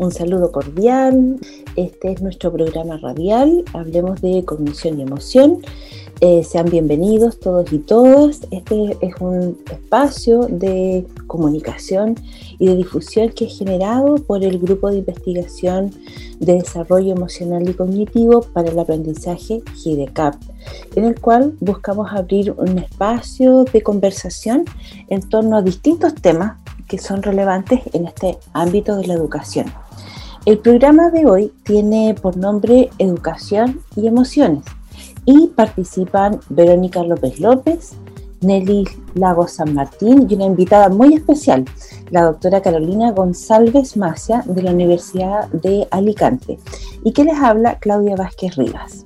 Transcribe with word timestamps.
Un 0.00 0.12
saludo 0.12 0.50
cordial. 0.50 1.38
Este 1.76 2.12
es 2.12 2.22
nuestro 2.22 2.50
programa 2.50 2.96
radial. 2.96 3.66
Hablemos 3.74 4.22
de 4.22 4.42
cognición 4.46 4.98
y 4.98 5.02
emoción. 5.02 5.58
Eh, 6.22 6.42
sean 6.42 6.70
bienvenidos 6.70 7.38
todos 7.38 7.70
y 7.70 7.80
todas. 7.80 8.40
Este 8.50 8.96
es 9.02 9.14
un 9.20 9.58
espacio 9.70 10.46
de 10.48 11.06
comunicación 11.26 12.14
y 12.58 12.68
de 12.68 12.76
difusión 12.76 13.28
que 13.28 13.44
es 13.44 13.58
generado 13.58 14.14
por 14.14 14.42
el 14.42 14.58
Grupo 14.58 14.90
de 14.90 15.00
Investigación 15.00 15.90
de 16.38 16.54
Desarrollo 16.54 17.12
Emocional 17.12 17.68
y 17.68 17.74
Cognitivo 17.74 18.40
para 18.40 18.70
el 18.70 18.78
Aprendizaje 18.78 19.60
GIDECAP, 19.74 20.34
en 20.96 21.04
el 21.04 21.20
cual 21.20 21.52
buscamos 21.60 22.10
abrir 22.10 22.52
un 22.52 22.78
espacio 22.78 23.64
de 23.64 23.82
conversación 23.82 24.64
en 25.10 25.20
torno 25.28 25.58
a 25.58 25.62
distintos 25.62 26.14
temas 26.14 26.56
que 26.88 26.96
son 26.96 27.22
relevantes 27.22 27.82
en 27.92 28.06
este 28.06 28.38
ámbito 28.54 28.96
de 28.96 29.06
la 29.06 29.12
educación. 29.12 29.66
El 30.46 30.58
programa 30.58 31.10
de 31.10 31.26
hoy 31.26 31.52
tiene 31.64 32.14
por 32.14 32.38
nombre 32.38 32.88
Educación 32.96 33.82
y 33.94 34.06
Emociones 34.06 34.64
y 35.26 35.48
participan 35.48 36.40
Verónica 36.48 37.02
López 37.02 37.38
López, 37.40 37.92
Nelly 38.40 38.84
Lago 39.14 39.46
San 39.46 39.74
Martín 39.74 40.26
y 40.28 40.34
una 40.34 40.46
invitada 40.46 40.88
muy 40.88 41.12
especial, 41.12 41.66
la 42.10 42.22
doctora 42.22 42.62
Carolina 42.62 43.12
González 43.12 43.98
Macia 43.98 44.42
de 44.46 44.62
la 44.62 44.70
Universidad 44.70 45.46
de 45.48 45.86
Alicante. 45.90 46.58
Y 47.04 47.12
que 47.12 47.24
les 47.24 47.36
habla 47.38 47.78
Claudia 47.78 48.16
Vázquez 48.16 48.56
Rivas. 48.56 49.04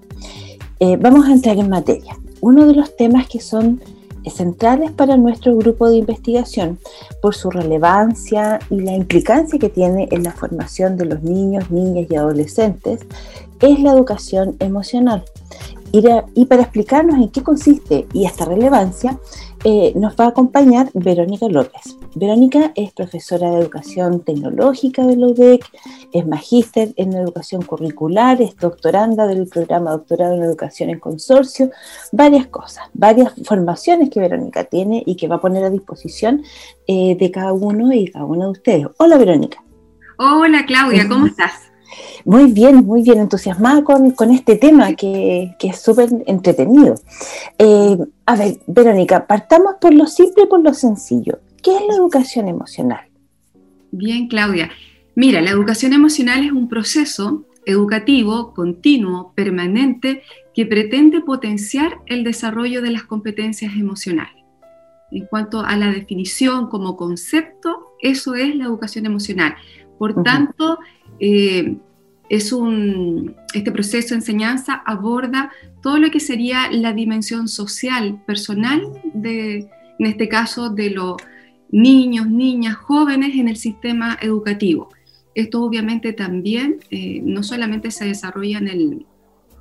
Eh, 0.78 0.96
vamos 0.96 1.26
a 1.26 1.32
entrar 1.32 1.58
en 1.58 1.68
materia. 1.68 2.16
Uno 2.42 2.64
de 2.64 2.74
los 2.74 2.96
temas 2.96 3.26
que 3.26 3.40
son 3.40 3.80
centrales 4.30 4.92
para 4.92 5.16
nuestro 5.16 5.56
grupo 5.56 5.88
de 5.88 5.96
investigación 5.96 6.78
por 7.20 7.34
su 7.34 7.50
relevancia 7.50 8.58
y 8.70 8.80
la 8.80 8.92
implicancia 8.92 9.58
que 9.58 9.68
tiene 9.68 10.08
en 10.10 10.22
la 10.22 10.32
formación 10.32 10.96
de 10.96 11.06
los 11.06 11.22
niños, 11.22 11.70
niñas 11.70 12.06
y 12.10 12.16
adolescentes 12.16 13.00
es 13.60 13.80
la 13.80 13.92
educación 13.92 14.56
emocional. 14.58 15.24
Y 16.34 16.46
para 16.46 16.62
explicarnos 16.62 17.14
en 17.16 17.28
qué 17.28 17.44
consiste 17.44 18.08
y 18.12 18.24
esta 18.24 18.44
relevancia, 18.44 19.16
eh, 19.62 19.92
nos 19.94 20.16
va 20.16 20.24
a 20.24 20.28
acompañar 20.28 20.90
Verónica 20.92 21.46
López. 21.48 21.96
Verónica 22.16 22.72
es 22.74 22.92
profesora 22.92 23.50
de 23.50 23.60
educación 23.60 24.24
tecnológica 24.24 25.06
de 25.06 25.16
la 25.16 25.28
UDEC, 25.28 25.64
es 26.12 26.26
magíster 26.26 26.92
en 26.96 27.12
educación 27.12 27.62
curricular, 27.62 28.42
es 28.42 28.56
doctoranda 28.56 29.28
del 29.28 29.46
programa 29.46 29.92
Doctorado 29.92 30.34
en 30.34 30.42
Educación 30.42 30.90
en 30.90 30.98
Consorcio, 30.98 31.70
varias 32.10 32.48
cosas, 32.48 32.88
varias 32.92 33.32
formaciones 33.44 34.10
que 34.10 34.18
Verónica 34.18 34.64
tiene 34.64 35.00
y 35.06 35.14
que 35.14 35.28
va 35.28 35.36
a 35.36 35.40
poner 35.40 35.62
a 35.62 35.70
disposición 35.70 36.42
eh, 36.88 37.16
de 37.16 37.30
cada 37.30 37.52
uno 37.52 37.92
y 37.92 38.08
cada 38.08 38.24
una 38.24 38.46
de 38.46 38.50
ustedes. 38.50 38.86
Hola 38.98 39.16
Verónica. 39.16 39.62
Hola 40.18 40.64
Claudia, 40.66 41.08
¿cómo 41.08 41.26
estás? 41.26 41.73
Muy 42.24 42.52
bien, 42.52 42.84
muy 42.86 43.02
bien, 43.02 43.18
entusiasmada 43.18 43.84
con, 43.84 44.30
este 44.30 44.56
tema 44.56 44.94
que, 44.94 45.54
es 45.60 45.80
súper 45.80 46.08
entretenido. 46.26 46.94
Eh, 47.58 47.98
a 48.26 48.36
ver, 48.36 48.58
Verónica, 48.66 49.26
partamos 49.26 49.74
por 49.80 49.92
lo 49.92 50.06
simple 50.06 50.44
y 50.44 50.46
por 50.46 50.62
lo 50.62 50.72
sencillo. 50.72 51.38
¿Qué 51.62 51.76
es 51.76 51.82
la 51.88 51.94
educación 51.94 52.48
emocional? 52.48 53.06
Bien, 53.90 54.28
Claudia. 54.28 54.70
Mira, 55.14 55.40
la 55.40 55.50
educación 55.50 55.92
emocional 55.92 56.44
es 56.44 56.52
un 56.52 56.68
proceso 56.68 57.44
educativo, 57.66 58.52
continuo, 58.52 59.32
permanente, 59.34 60.22
que 60.54 60.66
pretende 60.66 61.20
potenciar 61.20 61.98
el 62.06 62.24
desarrollo 62.24 62.82
de 62.82 62.90
las 62.90 63.04
competencias 63.04 63.74
emocionales. 63.74 64.44
En 65.10 65.26
cuanto 65.26 65.60
a 65.60 65.76
la 65.76 65.90
definición 65.92 66.68
como 66.68 66.96
concepto, 66.96 67.94
eso 68.00 68.34
es 68.34 68.54
la 68.56 68.64
educación 68.64 69.06
emocional. 69.06 69.54
Por 69.98 70.22
tanto, 70.22 70.78
eh, 71.20 71.76
es 72.28 72.52
un, 72.52 73.36
este 73.52 73.70
proceso 73.70 74.10
de 74.10 74.16
enseñanza 74.16 74.82
aborda 74.86 75.50
todo 75.82 75.98
lo 75.98 76.10
que 76.10 76.20
sería 76.20 76.70
la 76.70 76.92
dimensión 76.92 77.48
social, 77.48 78.22
personal, 78.26 78.82
de, 79.12 79.68
en 79.98 80.06
este 80.06 80.28
caso 80.28 80.70
de 80.70 80.90
los 80.90 81.16
niños, 81.70 82.28
niñas, 82.28 82.76
jóvenes 82.76 83.36
en 83.36 83.48
el 83.48 83.56
sistema 83.56 84.18
educativo. 84.22 84.88
Esto 85.34 85.62
obviamente 85.62 86.12
también 86.12 86.78
eh, 86.90 87.20
no 87.24 87.42
solamente 87.42 87.90
se 87.90 88.06
desarrolla 88.06 88.58
en 88.58 88.68
el 88.68 89.06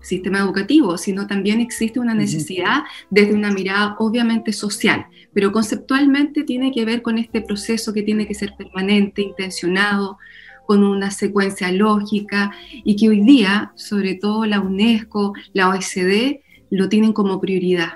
sistema 0.01 0.39
educativo, 0.39 0.97
sino 0.97 1.27
también 1.27 1.61
existe 1.61 1.99
una 1.99 2.13
necesidad 2.13 2.83
desde 3.09 3.33
una 3.33 3.51
mirada 3.51 3.95
obviamente 3.99 4.53
social, 4.53 5.07
pero 5.33 5.51
conceptualmente 5.51 6.43
tiene 6.43 6.71
que 6.71 6.85
ver 6.85 7.01
con 7.01 7.17
este 7.17 7.41
proceso 7.41 7.93
que 7.93 8.03
tiene 8.03 8.27
que 8.27 8.35
ser 8.35 8.53
permanente, 8.57 9.21
intencionado, 9.21 10.19
con 10.65 10.83
una 10.83 11.11
secuencia 11.11 11.71
lógica 11.71 12.51
y 12.83 12.95
que 12.95 13.09
hoy 13.09 13.21
día, 13.21 13.71
sobre 13.75 14.15
todo 14.15 14.45
la 14.45 14.59
UNESCO, 14.59 15.33
la 15.53 15.69
OECD, 15.69 16.41
lo 16.69 16.89
tienen 16.89 17.13
como 17.13 17.39
prioridad. 17.39 17.93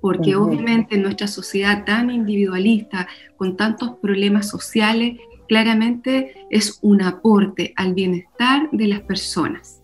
Porque 0.00 0.34
obviamente 0.34 0.96
en 0.96 1.02
nuestra 1.02 1.28
sociedad 1.28 1.84
tan 1.84 2.10
individualista, 2.10 3.06
con 3.36 3.56
tantos 3.56 3.92
problemas 4.02 4.48
sociales, 4.48 5.18
claramente 5.46 6.34
es 6.50 6.78
un 6.82 7.02
aporte 7.02 7.72
al 7.76 7.94
bienestar 7.94 8.68
de 8.72 8.88
las 8.88 9.00
personas. 9.02 9.81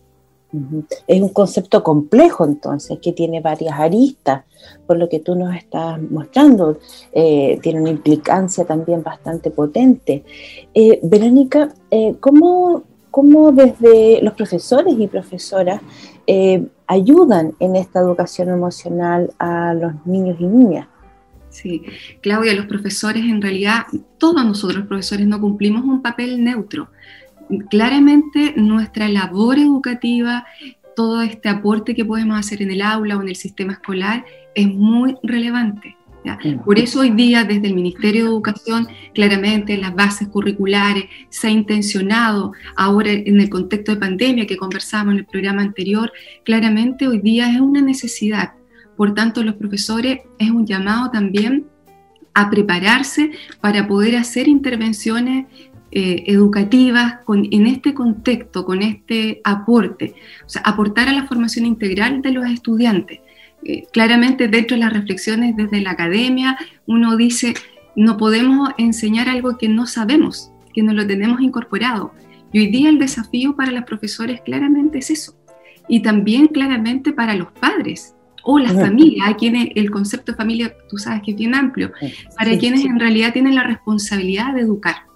Es 1.06 1.20
un 1.20 1.28
concepto 1.28 1.82
complejo 1.82 2.44
entonces, 2.44 2.98
que 3.02 3.12
tiene 3.12 3.40
varias 3.40 3.78
aristas, 3.78 4.44
por 4.86 4.98
lo 4.98 5.08
que 5.08 5.20
tú 5.20 5.34
nos 5.34 5.54
estás 5.54 6.00
mostrando, 6.00 6.78
eh, 7.12 7.58
tiene 7.62 7.80
una 7.80 7.90
implicancia 7.90 8.64
también 8.64 9.02
bastante 9.02 9.50
potente. 9.50 10.24
Eh, 10.72 11.00
Verónica, 11.02 11.72
eh, 11.90 12.16
¿cómo, 12.20 12.82
desde 13.52 14.22
los 14.22 14.34
profesores 14.34 14.94
y 14.98 15.06
profesoras 15.06 15.82
ayudan 16.86 17.54
en 17.58 17.76
esta 17.76 18.00
educación 18.00 18.48
emocional 18.50 19.32
a 19.38 19.74
los 19.74 20.06
niños 20.06 20.36
y 20.40 20.46
niñas? 20.46 20.88
Sí, 21.50 21.82
Claudia, 22.20 22.54
los 22.54 22.66
profesores 22.66 23.24
en 23.24 23.42
realidad, 23.42 23.86
todos 24.18 24.44
nosotros 24.44 24.80
los 24.80 24.86
profesores 24.86 25.26
no 25.26 25.40
cumplimos 25.40 25.82
un 25.84 26.02
papel 26.02 26.44
neutro 26.44 26.88
claramente 27.70 28.54
nuestra 28.56 29.08
labor 29.08 29.58
educativa, 29.58 30.46
todo 30.94 31.22
este 31.22 31.48
aporte 31.48 31.94
que 31.94 32.04
podemos 32.04 32.38
hacer 32.38 32.62
en 32.62 32.70
el 32.70 32.82
aula 32.82 33.16
o 33.16 33.22
en 33.22 33.28
el 33.28 33.36
sistema 33.36 33.74
escolar 33.74 34.24
es 34.54 34.68
muy 34.68 35.16
relevante. 35.22 35.96
Por 36.64 36.78
eso 36.78 37.00
hoy 37.00 37.10
día 37.10 37.44
desde 37.44 37.68
el 37.68 37.74
Ministerio 37.74 38.24
de 38.24 38.30
Educación, 38.30 38.88
claramente 39.14 39.74
en 39.74 39.80
las 39.80 39.94
bases 39.94 40.28
curriculares 40.28 41.04
se 41.30 41.48
ha 41.48 41.50
intencionado, 41.50 42.52
ahora 42.76 43.12
en 43.12 43.40
el 43.40 43.48
contexto 43.48 43.92
de 43.92 44.00
pandemia 44.00 44.46
que 44.46 44.56
conversamos 44.56 45.12
en 45.12 45.20
el 45.20 45.26
programa 45.26 45.62
anterior, 45.62 46.12
claramente 46.44 47.08
hoy 47.08 47.20
día 47.20 47.50
es 47.50 47.60
una 47.60 47.80
necesidad. 47.80 48.52
Por 48.96 49.14
tanto, 49.14 49.42
los 49.42 49.54
profesores 49.54 50.20
es 50.38 50.50
un 50.50 50.66
llamado 50.66 51.10
también 51.10 51.66
a 52.34 52.50
prepararse 52.50 53.30
para 53.60 53.86
poder 53.86 54.16
hacer 54.16 54.48
intervenciones 54.48 55.46
eh, 55.90 56.24
educativas 56.26 57.20
con, 57.24 57.48
en 57.50 57.66
este 57.66 57.94
contexto, 57.94 58.66
con 58.66 58.82
este 58.82 59.40
aporte, 59.42 60.14
o 60.44 60.48
sea, 60.48 60.60
aportar 60.62 61.08
a 61.08 61.12
la 61.12 61.26
formación 61.26 61.64
integral 61.64 62.20
de 62.20 62.32
los 62.32 62.46
estudiantes. 62.50 63.20
Eh, 63.64 63.86
claramente 63.92 64.48
dentro 64.48 64.76
de 64.76 64.84
las 64.84 64.92
reflexiones 64.92 65.56
desde 65.56 65.80
la 65.80 65.92
academia, 65.92 66.58
uno 66.86 67.16
dice, 67.16 67.54
no 67.96 68.16
podemos 68.18 68.70
enseñar 68.76 69.28
algo 69.28 69.56
que 69.56 69.68
no 69.68 69.86
sabemos, 69.86 70.52
que 70.74 70.82
no 70.82 70.92
lo 70.92 71.06
tenemos 71.06 71.40
incorporado. 71.40 72.12
Y 72.52 72.60
hoy 72.60 72.66
día 72.68 72.90
el 72.90 72.98
desafío 72.98 73.56
para 73.56 73.72
los 73.72 73.84
profesores 73.84 74.42
claramente 74.42 74.98
es 74.98 75.10
eso. 75.10 75.36
Y 75.88 76.00
también 76.00 76.48
claramente 76.48 77.12
para 77.12 77.34
los 77.34 77.50
padres 77.52 78.14
o 78.42 78.58
las 78.58 78.74
familias, 78.74 79.26
hay 79.26 79.34
quienes 79.34 79.68
el 79.74 79.90
concepto 79.90 80.32
de 80.32 80.36
familia, 80.36 80.74
tú 80.88 80.96
sabes 80.96 81.22
que 81.22 81.32
es 81.32 81.36
bien 81.36 81.54
amplio, 81.54 81.92
para 82.36 82.56
quienes 82.58 82.84
en 82.84 83.00
realidad 83.00 83.32
tienen 83.32 83.54
la 83.54 83.64
responsabilidad 83.64 84.54
de 84.54 84.60
educar. 84.60 85.07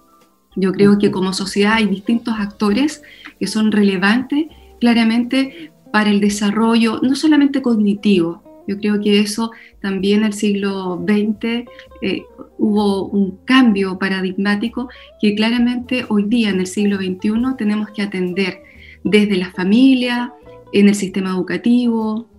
Yo 0.55 0.71
creo 0.71 0.97
que 0.97 1.11
como 1.11 1.33
sociedad 1.33 1.73
hay 1.73 1.87
distintos 1.87 2.35
actores 2.37 3.01
que 3.39 3.47
son 3.47 3.71
relevantes 3.71 4.47
claramente 4.79 5.71
para 5.91 6.09
el 6.09 6.19
desarrollo, 6.19 6.99
no 7.01 7.15
solamente 7.15 7.61
cognitivo, 7.61 8.43
yo 8.67 8.77
creo 8.77 8.99
que 9.01 9.19
eso 9.19 9.51
también 9.81 10.19
en 10.19 10.25
el 10.27 10.33
siglo 10.33 11.03
XX 11.05 11.65
eh, 12.01 12.23
hubo 12.57 13.07
un 13.07 13.39
cambio 13.45 13.99
paradigmático 13.99 14.89
que 15.21 15.35
claramente 15.35 16.05
hoy 16.09 16.23
día 16.23 16.49
en 16.49 16.59
el 16.59 16.67
siglo 16.67 16.97
XXI 16.97 17.55
tenemos 17.57 17.89
que 17.91 18.01
atender 18.01 18.63
desde 19.03 19.35
la 19.35 19.51
familia, 19.51 20.33
en 20.71 20.87
el 20.87 20.95
sistema 20.95 21.31
educativo. 21.31 22.29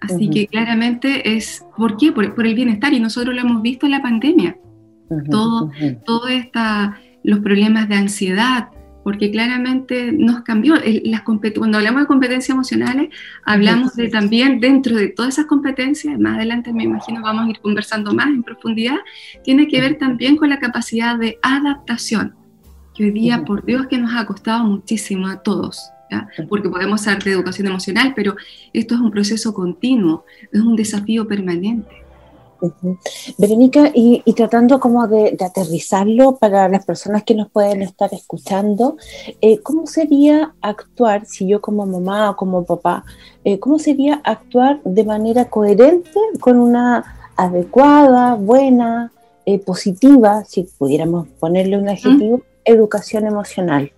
Así 0.00 0.28
que 0.28 0.46
claramente 0.46 1.34
es, 1.34 1.64
¿por 1.76 1.96
qué? 1.96 2.12
Por, 2.12 2.46
el 2.46 2.54
bienestar 2.54 2.92
y 2.92 3.00
nosotros 3.00 3.34
lo 3.34 3.40
hemos 3.40 3.62
visto 3.62 3.86
en 3.86 3.92
la 3.92 4.02
pandemia. 4.02 4.58
todo, 5.30 5.70
todo 6.04 6.28
esta, 6.28 7.00
los 7.24 7.40
problemas 7.40 7.88
de 7.88 7.96
ansiedad, 7.96 8.68
porque 9.02 9.30
claramente 9.30 10.12
nos 10.12 10.42
cambió. 10.42 10.76
Las 11.04 11.22
cuando 11.22 11.78
hablamos 11.78 12.02
de 12.02 12.06
competencias 12.06 12.50
emocionales, 12.54 13.10
hablamos 13.44 13.96
de 13.96 14.08
también 14.08 14.60
dentro 14.60 14.96
de 14.96 15.08
todas 15.08 15.34
esas 15.34 15.46
competencias, 15.46 16.18
más 16.18 16.36
adelante 16.36 16.72
me 16.72 16.84
imagino 16.84 17.20
vamos 17.20 17.46
a 17.46 17.50
ir 17.50 17.60
conversando 17.60 18.14
más 18.14 18.28
en 18.28 18.42
profundidad, 18.42 18.96
tiene 19.42 19.68
que 19.68 19.80
ver 19.80 19.98
también 19.98 20.36
con 20.36 20.48
la 20.48 20.58
capacidad 20.58 21.18
de 21.18 21.38
adaptación. 21.42 22.34
que 22.94 23.04
hoy 23.04 23.10
día, 23.10 23.44
por 23.44 23.64
Dios, 23.64 23.88
que 23.88 23.98
nos 23.98 24.14
ha 24.14 24.24
costado 24.24 24.64
muchísimo 24.64 25.26
a 25.26 25.42
todos, 25.42 25.90
porque 26.48 26.68
podemos 26.68 27.06
hablar 27.06 27.24
de 27.24 27.32
educación 27.32 27.66
emocional, 27.66 28.12
pero 28.14 28.36
esto 28.72 28.94
es 28.94 29.00
un 29.00 29.10
proceso 29.10 29.52
continuo, 29.52 30.24
es 30.52 30.60
un 30.60 30.76
desafío 30.76 31.26
permanente. 31.26 32.03
Verónica, 33.38 33.90
y, 33.94 34.22
tratando 34.34 34.80
como 34.80 35.06
de, 35.06 35.36
aterrizarlo 35.40 36.36
para 36.36 36.68
las 36.68 36.84
personas 36.84 37.22
que 37.24 37.34
nos 37.34 37.50
pueden 37.50 37.82
estar 37.82 38.12
escuchando, 38.12 38.96
eh, 39.40 39.58
¿cómo 39.58 39.86
sería 39.86 40.54
actuar, 40.60 41.26
si 41.26 41.46
yo 41.46 41.60
como 41.60 41.86
mamá 41.86 42.30
o 42.30 42.36
como 42.36 42.64
papá, 42.64 43.04
eh, 43.44 43.58
cómo 43.58 43.78
sería 43.78 44.20
actuar 44.24 44.80
de 44.84 45.04
manera 45.04 45.46
coherente 45.46 46.20
con 46.40 46.58
una 46.58 47.30
adecuada, 47.36 48.34
buena, 48.34 49.12
eh, 49.46 49.58
positiva, 49.58 50.44
si 50.44 50.62
pudiéramos 50.62 51.28
ponerle 51.38 51.76
un 51.76 51.88
adjetivo, 51.88 52.42
educación 52.64 53.26
emocional? 53.26 53.92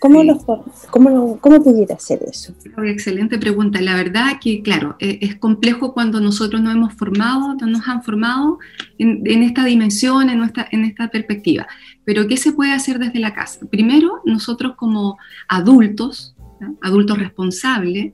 ¿Cómo, 0.00 1.38
cómo, 1.40 1.62
pudiera 1.62 1.94
hacer 1.94 2.20
eso? 2.30 2.54
Excelente 2.84 3.38
pregunta. 3.38 3.80
La 3.80 3.94
verdad 3.94 4.38
que, 4.40 4.62
claro, 4.62 4.96
e, 5.00 5.18
es, 5.22 5.36
complejo 5.36 5.94
cuando 5.94 6.20
nosotros 6.20 6.60
nos 6.60 6.74
hemos 6.74 6.94
formado, 6.94 7.54
no 7.54 7.66
nos 7.66 7.88
han 7.88 8.02
formado 8.02 8.58
en, 8.98 9.42
esta 9.42 9.64
dimensión, 9.64 10.28
en, 10.28 10.38
nuestra, 10.38 10.68
en 10.70 10.84
esta 10.84 11.08
perspectiva. 11.08 11.66
Pero, 12.04 12.26
¿qué 12.26 12.36
se 12.36 12.52
puede 12.52 12.72
hacer 12.72 12.98
desde 12.98 13.18
la 13.18 13.32
casa? 13.32 13.66
Primero, 13.70 14.20
nosotros 14.24 14.74
como 14.76 15.16
adultos, 15.48 16.36
adultos 16.82 17.18
responsables, 17.18 18.12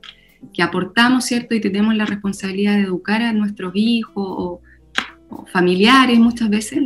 que 0.53 0.63
aportamos, 0.63 1.25
¿cierto? 1.25 1.55
Y 1.55 1.61
tenemos 1.61 1.95
la 1.95 2.05
responsabilidad 2.05 2.75
de 2.75 2.83
educar 2.83 3.21
a 3.21 3.33
nuestros 3.33 3.73
hijos 3.75 4.25
o, 4.25 4.61
o 5.29 5.45
familiares 5.47 6.19
muchas 6.19 6.49
veces, 6.49 6.79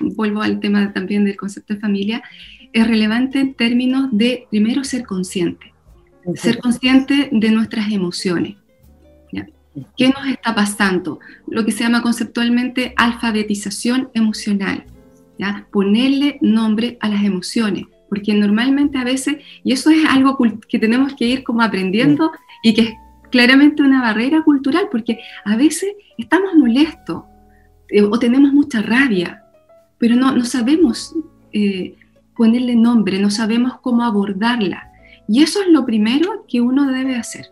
vuelvo 0.00 0.42
al 0.42 0.60
tema 0.60 0.92
también 0.92 1.24
del 1.24 1.36
concepto 1.36 1.74
de 1.74 1.80
familia, 1.80 2.22
es 2.76 2.86
relevante 2.86 3.40
en 3.40 3.54
términos 3.54 4.08
de, 4.12 4.46
primero, 4.50 4.84
ser 4.84 5.04
consciente. 5.04 5.72
Ser 6.34 6.58
consciente 6.58 7.30
de 7.32 7.50
nuestras 7.50 7.90
emociones. 7.90 8.56
¿Qué 9.96 10.08
nos 10.08 10.26
está 10.26 10.54
pasando? 10.54 11.20
Lo 11.46 11.64
que 11.64 11.72
se 11.72 11.84
llama 11.84 12.02
conceptualmente 12.02 12.94
alfabetización 12.96 14.10
emocional. 14.14 14.84
¿ya? 15.38 15.66
Ponerle 15.70 16.38
nombre 16.40 16.98
a 17.00 17.08
las 17.08 17.24
emociones. 17.24 17.84
Porque 18.10 18.34
normalmente 18.34 18.98
a 18.98 19.04
veces, 19.04 19.36
y 19.64 19.72
eso 19.72 19.90
es 19.90 20.04
algo 20.06 20.38
que 20.68 20.78
tenemos 20.78 21.14
que 21.14 21.26
ir 21.26 21.44
como 21.44 21.62
aprendiendo 21.62 22.30
y 22.62 22.74
que 22.74 22.82
es 22.82 22.94
claramente 23.30 23.82
una 23.82 24.02
barrera 24.02 24.42
cultural, 24.42 24.88
porque 24.90 25.18
a 25.44 25.56
veces 25.56 25.94
estamos 26.18 26.54
molestos 26.54 27.24
eh, 27.88 28.02
o 28.02 28.18
tenemos 28.18 28.52
mucha 28.52 28.82
rabia, 28.82 29.42
pero 29.98 30.14
no, 30.14 30.32
no 30.32 30.44
sabemos 30.44 31.14
eh, 31.52 31.96
ponerle 32.36 32.76
nombre, 32.76 33.18
no 33.18 33.30
sabemos 33.30 33.80
cómo 33.80 34.04
abordarla. 34.04 34.90
Y 35.28 35.42
eso 35.42 35.60
es 35.60 35.68
lo 35.68 35.84
primero 35.84 36.44
que 36.48 36.60
uno 36.60 36.90
debe 36.90 37.16
hacer. 37.16 37.46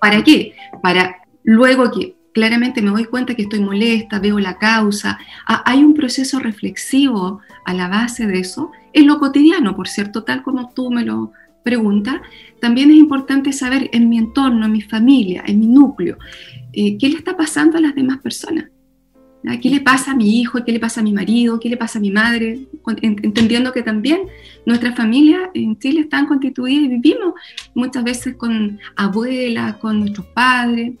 ¿Para 0.00 0.22
qué? 0.22 0.54
Para 0.82 1.16
luego 1.42 1.90
que 1.90 2.16
claramente 2.32 2.82
me 2.82 2.90
doy 2.90 3.04
cuenta 3.04 3.34
que 3.34 3.42
estoy 3.42 3.60
molesta, 3.60 4.18
veo 4.18 4.38
la 4.38 4.58
causa, 4.58 5.18
ah, 5.46 5.62
hay 5.66 5.84
un 5.84 5.94
proceso 5.94 6.38
reflexivo 6.38 7.40
a 7.64 7.74
la 7.74 7.88
base 7.88 8.26
de 8.26 8.38
eso, 8.38 8.70
en 8.92 9.06
lo 9.06 9.18
cotidiano, 9.18 9.76
por 9.76 9.88
cierto, 9.88 10.24
tal 10.24 10.42
como 10.42 10.70
tú 10.70 10.90
me 10.90 11.04
lo 11.04 11.32
preguntas, 11.62 12.20
también 12.60 12.90
es 12.90 12.96
importante 12.96 13.52
saber 13.52 13.90
en 13.92 14.08
mi 14.08 14.18
entorno, 14.18 14.66
en 14.66 14.72
mi 14.72 14.82
familia, 14.82 15.44
en 15.46 15.60
mi 15.60 15.66
núcleo, 15.66 16.16
eh, 16.72 16.96
qué 16.98 17.08
le 17.08 17.16
está 17.16 17.36
pasando 17.36 17.78
a 17.78 17.80
las 17.80 17.94
demás 17.94 18.18
personas. 18.18 18.66
¿Qué 19.60 19.70
le 19.70 19.80
pasa 19.80 20.12
a 20.12 20.14
mi 20.14 20.40
hijo? 20.40 20.64
¿Qué 20.64 20.70
le 20.70 20.78
pasa 20.78 21.00
a 21.00 21.04
mi 21.04 21.12
marido? 21.12 21.58
¿Qué 21.58 21.68
le 21.68 21.76
pasa 21.76 21.98
a 21.98 22.02
mi 22.02 22.12
madre? 22.12 22.60
Entendiendo 23.02 23.72
que 23.72 23.82
también 23.82 24.22
nuestras 24.64 24.96
familias 24.96 25.50
en 25.54 25.76
Chile 25.78 26.02
están 26.02 26.26
constituidas 26.26 26.84
y 26.84 26.88
vivimos 26.88 27.34
muchas 27.74 28.04
veces 28.04 28.36
con 28.36 28.78
abuelas, 28.94 29.76
con 29.76 30.00
nuestros 30.00 30.26
padres. 30.28 30.92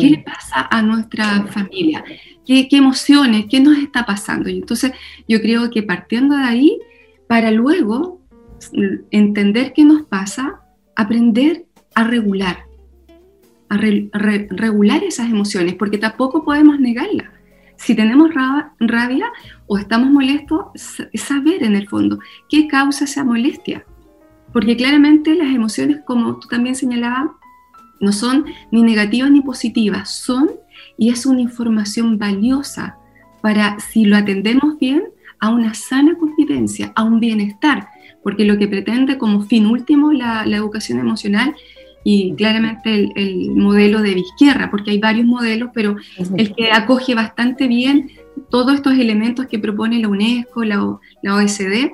¿Qué 0.00 0.10
le 0.10 0.18
pasa 0.18 0.66
a 0.68 0.82
nuestra 0.82 1.46
familia? 1.46 2.02
¿Qué, 2.44 2.66
emociones? 2.72 3.46
¿Qué 3.48 3.60
nos 3.60 3.78
está 3.78 4.04
pasando? 4.04 4.48
Y 4.48 4.58
entonces 4.58 4.90
yo 5.28 5.40
creo 5.40 5.70
que 5.70 5.84
partiendo 5.84 6.36
de 6.36 6.42
ahí, 6.42 6.78
para 7.28 7.52
luego 7.52 8.20
entender 9.12 9.72
qué 9.72 9.84
nos 9.84 10.02
pasa, 10.02 10.60
aprender 10.96 11.66
a 11.94 12.02
regular, 12.02 12.64
a 13.68 13.76
regular 13.76 15.04
esas 15.04 15.30
emociones, 15.30 15.74
porque 15.74 15.98
tampoco 15.98 16.44
podemos 16.44 16.80
negarlas 16.80 17.39
si 17.80 17.94
tenemos 17.94 18.30
rabia 18.78 19.32
o 19.66 19.78
estamos 19.78 20.10
molestos, 20.10 20.66
saber 21.14 21.62
en 21.62 21.74
el 21.74 21.88
fondo 21.88 22.18
qué 22.50 22.68
causa 22.68 23.04
esa 23.04 23.24
molestia. 23.24 23.86
Porque 24.52 24.76
claramente 24.76 25.34
las 25.34 25.54
emociones, 25.54 26.00
como 26.04 26.38
tú 26.38 26.48
también 26.48 26.74
señalabas, 26.74 27.30
no 28.00 28.12
son 28.12 28.44
ni 28.70 28.82
negativas 28.82 29.30
ni 29.30 29.40
positivas, 29.40 30.10
son 30.10 30.50
y 30.98 31.08
es 31.08 31.24
una 31.24 31.40
información 31.40 32.18
valiosa 32.18 32.98
para, 33.40 33.80
si 33.80 34.04
lo 34.04 34.16
atendemos 34.16 34.78
bien, 34.78 35.04
a 35.38 35.48
una 35.48 35.72
sana 35.72 36.14
convivencia, 36.18 36.92
a 36.94 37.04
un 37.04 37.18
bienestar, 37.18 37.88
porque 38.22 38.44
lo 38.44 38.58
que 38.58 38.68
pretende 38.68 39.16
como 39.16 39.40
fin 39.40 39.64
último 39.64 40.12
la, 40.12 40.44
la 40.44 40.56
educación 40.58 40.98
emocional 40.98 41.56
y 42.04 42.34
claramente 42.34 43.10
el, 43.14 43.50
modelo 43.50 44.00
de 44.00 44.14
Vizquierra, 44.14 44.70
porque 44.70 44.92
hay 44.92 44.98
varios 44.98 45.26
modelos, 45.26 45.70
pero 45.74 45.96
el 46.36 46.54
que 46.54 46.72
acoge 46.72 47.14
bastante 47.14 47.68
bien 47.68 48.10
todos 48.50 48.74
estos 48.74 48.94
elementos 48.94 49.46
que 49.46 49.58
propone 49.58 50.00
la 50.00 50.08
UNESCO, 50.08 50.64
la, 50.64 50.98
la 51.22 51.34
OSD, 51.34 51.90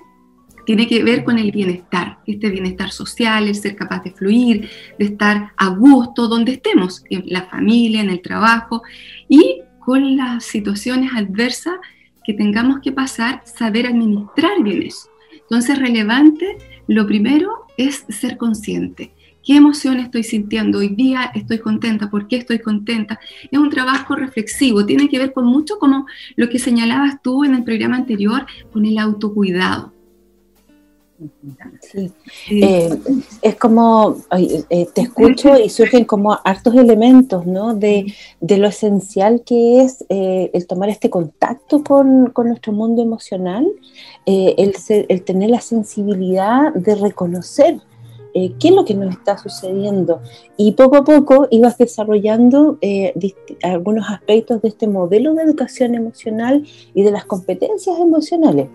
tiene 0.64 0.88
que 0.88 1.02
ver 1.02 1.24
con 1.24 1.38
el 1.38 1.52
bienestar, 1.52 2.18
este 2.26 2.50
bienestar 2.50 2.90
social, 2.90 3.46
el 3.46 3.54
ser 3.54 3.76
capaz 3.76 4.02
de 4.02 4.10
fluir, 4.10 4.68
de 4.98 5.04
estar 5.04 5.52
a 5.56 5.68
gusto 5.68 6.28
donde 6.28 6.52
estemos, 6.52 7.04
en 7.08 7.24
la 7.26 7.46
familia, 7.46 8.00
en 8.00 8.10
el 8.10 8.20
trabajo 8.20 8.82
y 9.28 9.60
con 9.78 10.16
las 10.16 10.44
situaciones 10.44 11.12
adversas 11.14 11.76
que 12.24 12.34
tengamos 12.34 12.80
que 12.80 12.90
pasar, 12.90 13.42
saber 13.44 13.86
administrar 13.86 14.60
bien 14.62 14.82
eso. 14.82 15.08
Entonces, 15.32 15.78
relevante, 15.78 16.58
lo 16.88 17.06
primero 17.06 17.66
es 17.76 18.04
ser 18.08 18.36
consciente 18.36 19.12
qué 19.46 19.56
emoción 19.56 20.00
estoy 20.00 20.24
sintiendo, 20.24 20.78
hoy 20.78 20.88
día 20.88 21.30
estoy 21.34 21.60
contenta, 21.60 22.10
por 22.10 22.26
qué 22.26 22.36
estoy 22.36 22.58
contenta. 22.58 23.18
Es 23.50 23.58
un 23.58 23.70
trabajo 23.70 24.16
reflexivo, 24.16 24.84
tiene 24.84 25.08
que 25.08 25.18
ver 25.18 25.32
con 25.32 25.46
mucho 25.46 25.78
como 25.78 26.04
lo 26.34 26.48
que 26.50 26.58
señalabas 26.58 27.22
tú 27.22 27.44
en 27.44 27.54
el 27.54 27.62
programa 27.62 27.96
anterior, 27.96 28.44
con 28.72 28.84
el 28.84 28.98
autocuidado. 28.98 29.92
Sí. 31.80 32.12
Eh, 32.50 32.90
es 33.40 33.56
como, 33.56 34.18
eh, 34.68 34.86
te 34.92 35.00
escucho 35.00 35.56
y 35.58 35.70
surgen 35.70 36.04
como 36.04 36.38
hartos 36.44 36.74
elementos, 36.74 37.46
¿no? 37.46 37.74
De, 37.74 38.12
lo 38.40 38.66
esencial 38.66 39.42
que 39.46 39.80
es 39.82 40.04
eh, 40.08 40.50
el 40.52 40.66
tomar 40.66 40.90
este 40.90 41.08
contacto 41.08 41.82
con, 41.82 42.32
nuestro 42.36 42.72
mundo 42.72 43.00
emocional, 43.00 43.66
el, 44.26 44.74
el, 45.08 45.22
tener 45.22 45.50
la 45.50 45.60
sensibilidad 45.60 46.74
de 46.74 46.96
reconocer 46.96 47.80
eh, 48.38 48.52
qué 48.60 48.68
es 48.68 48.74
lo 48.74 48.84
que 48.84 48.92
nos 48.92 49.14
está 49.14 49.38
sucediendo. 49.38 50.20
Y 50.58 50.72
poco 50.72 50.96
a 50.96 51.04
poco 51.04 51.48
ibas 51.50 51.78
desarrollando 51.78 52.76
eh, 52.82 53.14
algunos 53.62 54.10
aspectos 54.10 54.60
de 54.60 54.68
este 54.68 54.86
modelo 54.86 55.32
de 55.32 55.42
educación 55.42 55.94
emocional 55.94 56.62
y 56.92 57.02
de 57.02 57.12
las 57.12 57.24
competencias 57.24 57.98
emocionales. 57.98 58.68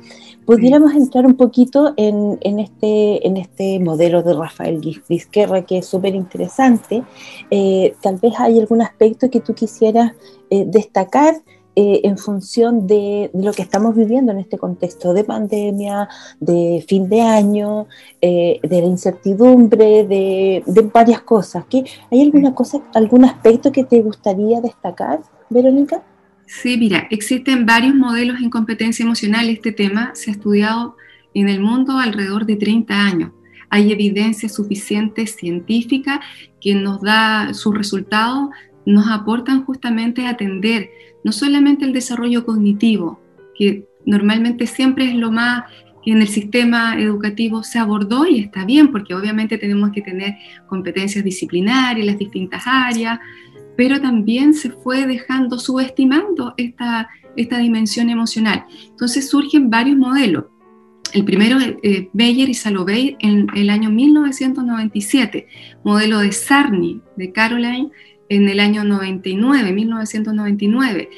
Pudiéramos 0.48 0.96
entrar 0.96 1.28
un 1.28 1.36
poquito 1.36 1.94
en, 1.96 2.40
este, 2.60 3.28
en 3.28 3.38
este 3.38 3.80
modelo 3.80 4.24
de 4.24 4.34
Rafael 4.34 4.82
Vizquerra, 5.08 5.62
que 5.62 5.78
es 5.78 5.86
súper 5.86 6.16
interesante. 6.16 7.04
Eh, 7.52 7.94
tal 8.02 8.16
vez 8.16 8.34
hay 8.40 8.58
algún 8.58 8.82
aspecto 8.82 9.30
que 9.30 9.42
tú 9.42 9.54
quisieras 9.54 10.14
destacar 10.50 11.36
eh, 11.76 12.02
en 12.04 12.18
función 12.18 12.86
de, 12.86 13.32
lo 13.34 13.54
que 13.54 13.62
estamos 13.62 13.96
viviendo 13.96 14.34
en 14.34 14.40
este 14.40 14.58
contexto 14.58 15.14
de 15.14 15.24
pandemia, 15.24 16.10
de 16.40 16.84
fin 16.86 17.08
de 17.08 17.22
año, 17.22 17.88
eh, 18.22 18.60
de 18.62 18.82
la 18.82 18.88
incertidumbre, 18.88 20.06
de, 20.06 20.64
varias 20.94 21.22
cosas. 21.22 21.66
¿Qué, 21.70 21.86
¿Hay 22.12 22.22
alguna 22.22 22.54
cosa, 22.54 22.82
algún 22.94 23.24
aspecto 23.24 23.72
que 23.72 23.86
te 23.86 24.02
gustaría 24.02 24.60
destacar, 24.60 25.22
Verónica? 25.50 26.04
Sí, 26.46 26.76
mira, 26.78 27.08
existen 27.10 27.66
varios 27.66 27.96
modelos 27.96 28.42
en 28.42 28.50
competencia 28.50 29.04
emocional. 29.04 29.50
Este 29.50 29.72
tema 29.72 30.12
se 30.14 30.32
ha 30.32 30.34
estudiado 30.34 30.98
en 31.34 31.48
el 31.48 31.62
mundo 31.62 31.98
alrededor 31.98 32.46
de 32.46 32.58
30 32.58 32.94
años. 32.94 33.32
Hay 33.70 33.94
evidencia 33.94 34.50
suficiente 34.50 35.26
científica 35.26 36.20
que 36.60 36.76
nos 36.76 37.02
da 37.02 37.54
sus 37.54 37.74
resultados, 37.78 38.50
nos 38.86 39.08
aportan 39.10 39.64
justamente 39.64 40.26
a 40.26 40.32
atender 40.32 40.90
no 41.24 41.32
solamente 41.32 41.86
el 41.86 41.94
desarrollo 41.94 42.46
cognitivo, 42.46 43.20
que 43.56 43.86
normalmente 44.06 44.68
siempre 44.68 45.06
es 45.06 45.16
lo 45.16 45.32
más 45.32 45.64
que 46.04 46.12
en 46.12 46.22
el 46.22 46.28
sistema 46.28 47.00
educativo 47.00 47.64
se 47.64 47.80
abordó 47.80 48.26
y 48.26 48.40
está 48.40 48.66
bien, 48.66 48.92
porque 48.92 49.14
obviamente 49.14 49.58
tenemos 49.58 49.92
que 49.92 50.02
tener 50.02 50.36
competencias 50.68 51.24
disciplinarias 51.24 52.06
las 52.06 52.18
distintas 52.18 52.64
áreas, 52.66 53.20
pero 53.78 54.02
también 54.02 54.54
se 54.54 54.72
fue 54.72 55.06
dejando, 55.06 55.60
subestimando 55.60 56.54
esta, 56.58 57.10
esta 57.36 57.58
dimensión 57.60 58.10
emocional. 58.10 58.66
Entonces 58.90 59.30
surgen 59.30 59.70
varios 59.70 59.98
modelos. 59.98 60.46
el 61.14 61.26
primero, 61.26 61.58
eh, 61.60 62.10
Beyer 62.14 62.48
y 62.50 62.54
Salovey, 62.54 63.18
en 63.20 63.48
el 63.54 63.70
año 63.70 63.90
1997, 63.90 65.48
modelo 65.84 66.20
de 66.20 66.32
Sarni, 66.32 67.02
de 67.18 67.32
Caroline, 67.34 67.90
en 68.32 68.48
el 68.48 68.62
año 68.62 68.86
99, 68.86 69.74
1999. 69.74 71.10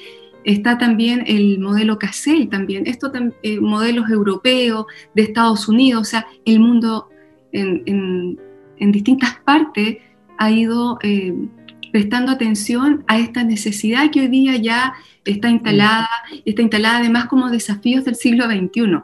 Está 0.46 0.80
también 0.80 1.24
el 1.28 1.60
modelo 1.60 2.00
Cassell, 2.00 2.50
también, 2.50 2.88
estos 2.88 3.12
eh, 3.44 3.60
modelos 3.60 4.10
europeos, 4.10 4.88
de 5.14 5.22
Estados 5.22 5.70
Unidos, 5.70 6.02
o 6.02 6.06
sea, 6.06 6.26
el 6.44 6.60
mundo 6.60 7.10
en, 7.52 8.40
distintas 8.80 9.38
partes 9.46 9.98
ha 10.40 10.52
ido 10.52 10.98
eh, 11.04 11.34
prestando 11.92 12.32
atención 12.32 13.04
a 13.08 13.20
esta 13.20 13.44
necesidad 13.44 14.10
que 14.12 14.22
hoy 14.22 14.28
día 14.28 14.58
ya 14.58 14.94
está 15.24 15.50
instalada, 15.50 16.10
está 16.46 16.64
instalada 16.64 16.98
además 16.98 17.28
como 17.28 17.50
desafíos 17.52 18.04
del 18.06 18.16
siglo 18.16 18.46
XXI 18.46 19.04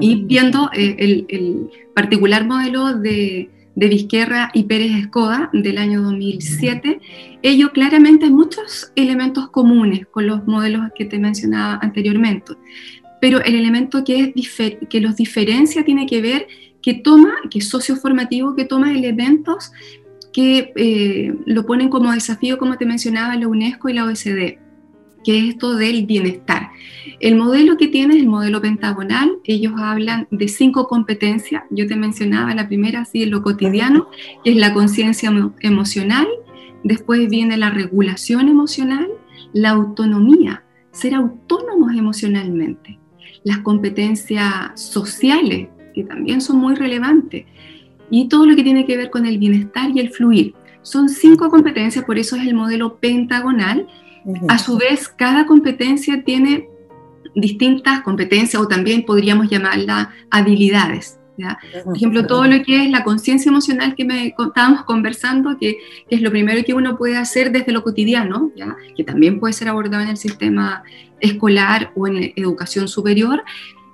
y 0.00 0.22
viendo 0.24 0.70
eh, 0.74 0.96
el, 0.98 1.70
particular 1.94 2.46
modelo 2.46 2.94
de, 2.94 3.50
de 3.74 3.88
Vizquerra 3.88 4.50
y 4.54 4.64
Pérez 4.64 4.92
Escoda 4.92 5.50
del 5.52 5.78
año 5.78 6.02
2007, 6.02 7.00
ello 7.42 7.72
claramente 7.72 8.26
hay 8.26 8.30
muchos 8.30 8.92
elementos 8.96 9.48
comunes 9.50 10.06
con 10.06 10.26
los 10.26 10.46
modelos 10.46 10.82
que 10.94 11.04
te 11.04 11.18
mencionaba 11.18 11.78
anteriormente, 11.82 12.52
pero 13.20 13.42
el 13.42 13.54
elemento 13.54 14.04
que, 14.04 14.34
es 14.34 15.02
los 15.02 15.16
diferencia 15.16 15.84
tiene 15.84 16.06
que 16.06 16.20
ver 16.20 16.46
que 16.82 16.94
toma, 16.94 17.34
que 17.50 17.60
es 17.60 17.68
socioformativo, 17.68 18.56
que 18.56 18.64
toma 18.64 18.92
elementos 18.92 19.72
que 20.32 20.72
eh, 20.76 21.34
lo 21.44 21.66
ponen 21.66 21.88
como 21.88 22.10
desafío, 22.12 22.58
como 22.58 22.78
te 22.78 22.86
mencionaba, 22.86 23.36
la 23.36 23.46
UNESCO 23.46 23.88
y 23.88 23.92
la 23.92 24.04
OECD 24.04 24.61
que 25.24 25.38
es 25.38 25.44
esto 25.50 25.74
del 25.74 26.06
bienestar. 26.06 26.70
El 27.20 27.36
modelo 27.36 27.76
que 27.76 27.88
tiene 27.88 28.14
es 28.14 28.22
el 28.22 28.28
modelo 28.28 28.60
pentagonal. 28.60 29.38
Ellos 29.44 29.74
hablan 29.76 30.26
de 30.30 30.48
cinco 30.48 30.88
competencias. 30.88 31.62
Yo 31.70 31.86
te 31.86 31.96
mencionaba 31.96 32.54
la 32.54 32.66
primera, 32.66 33.02
así 33.02 33.22
en 33.22 33.30
lo 33.30 33.42
cotidiano, 33.42 34.08
que 34.44 34.50
es 34.50 34.56
la 34.56 34.74
conciencia 34.74 35.32
emocional. 35.60 36.26
Después 36.82 37.28
viene 37.28 37.56
la 37.56 37.70
regulación 37.70 38.48
emocional, 38.48 39.08
la 39.52 39.70
autonomía, 39.70 40.64
ser 40.90 41.14
autónomos 41.14 41.92
emocionalmente. 41.94 42.98
Las 43.44 43.58
competencias 43.58 44.72
sociales, 44.74 45.68
que 45.94 46.04
también 46.04 46.40
son 46.40 46.56
muy 46.56 46.74
relevantes. 46.74 47.46
Y 48.10 48.28
todo 48.28 48.46
lo 48.46 48.56
que 48.56 48.64
tiene 48.64 48.84
que 48.84 48.96
ver 48.96 49.10
con 49.10 49.26
el 49.26 49.38
bienestar 49.38 49.90
y 49.94 50.00
el 50.00 50.10
fluir. 50.10 50.54
Son 50.82 51.08
cinco 51.08 51.48
competencias, 51.48 52.04
por 52.04 52.18
eso 52.18 52.34
es 52.34 52.46
el 52.46 52.54
modelo 52.54 52.96
pentagonal 52.96 53.86
a 54.48 54.58
su 54.58 54.78
vez, 54.78 55.08
cada 55.08 55.46
competencia 55.46 56.22
tiene 56.24 56.68
distintas 57.34 58.02
competencias 58.02 58.60
o 58.60 58.68
también 58.68 59.04
podríamos 59.04 59.48
llamarla 59.48 60.10
habilidades. 60.30 61.18
Por 61.84 61.96
ejemplo, 61.96 62.26
todo 62.26 62.44
lo 62.44 62.62
que 62.62 62.84
es 62.84 62.90
la 62.90 63.04
conciencia 63.04 63.48
emocional 63.48 63.94
que 63.94 64.04
me 64.04 64.34
estábamos 64.38 64.84
conversando, 64.84 65.56
que, 65.58 65.78
es 66.08 66.20
lo 66.20 66.30
primero 66.30 66.62
que 66.64 66.74
uno 66.74 66.96
puede 66.96 67.16
hacer 67.16 67.50
desde 67.52 67.72
lo 67.72 67.82
cotidiano, 67.82 68.52
¿ya? 68.54 68.76
que 68.96 69.04
también 69.04 69.40
puede 69.40 69.52
ser 69.52 69.68
abordado 69.68 70.02
en 70.02 70.10
el 70.10 70.16
sistema 70.16 70.82
escolar 71.20 71.92
o 71.96 72.06
en 72.06 72.32
educación 72.36 72.88
superior, 72.88 73.42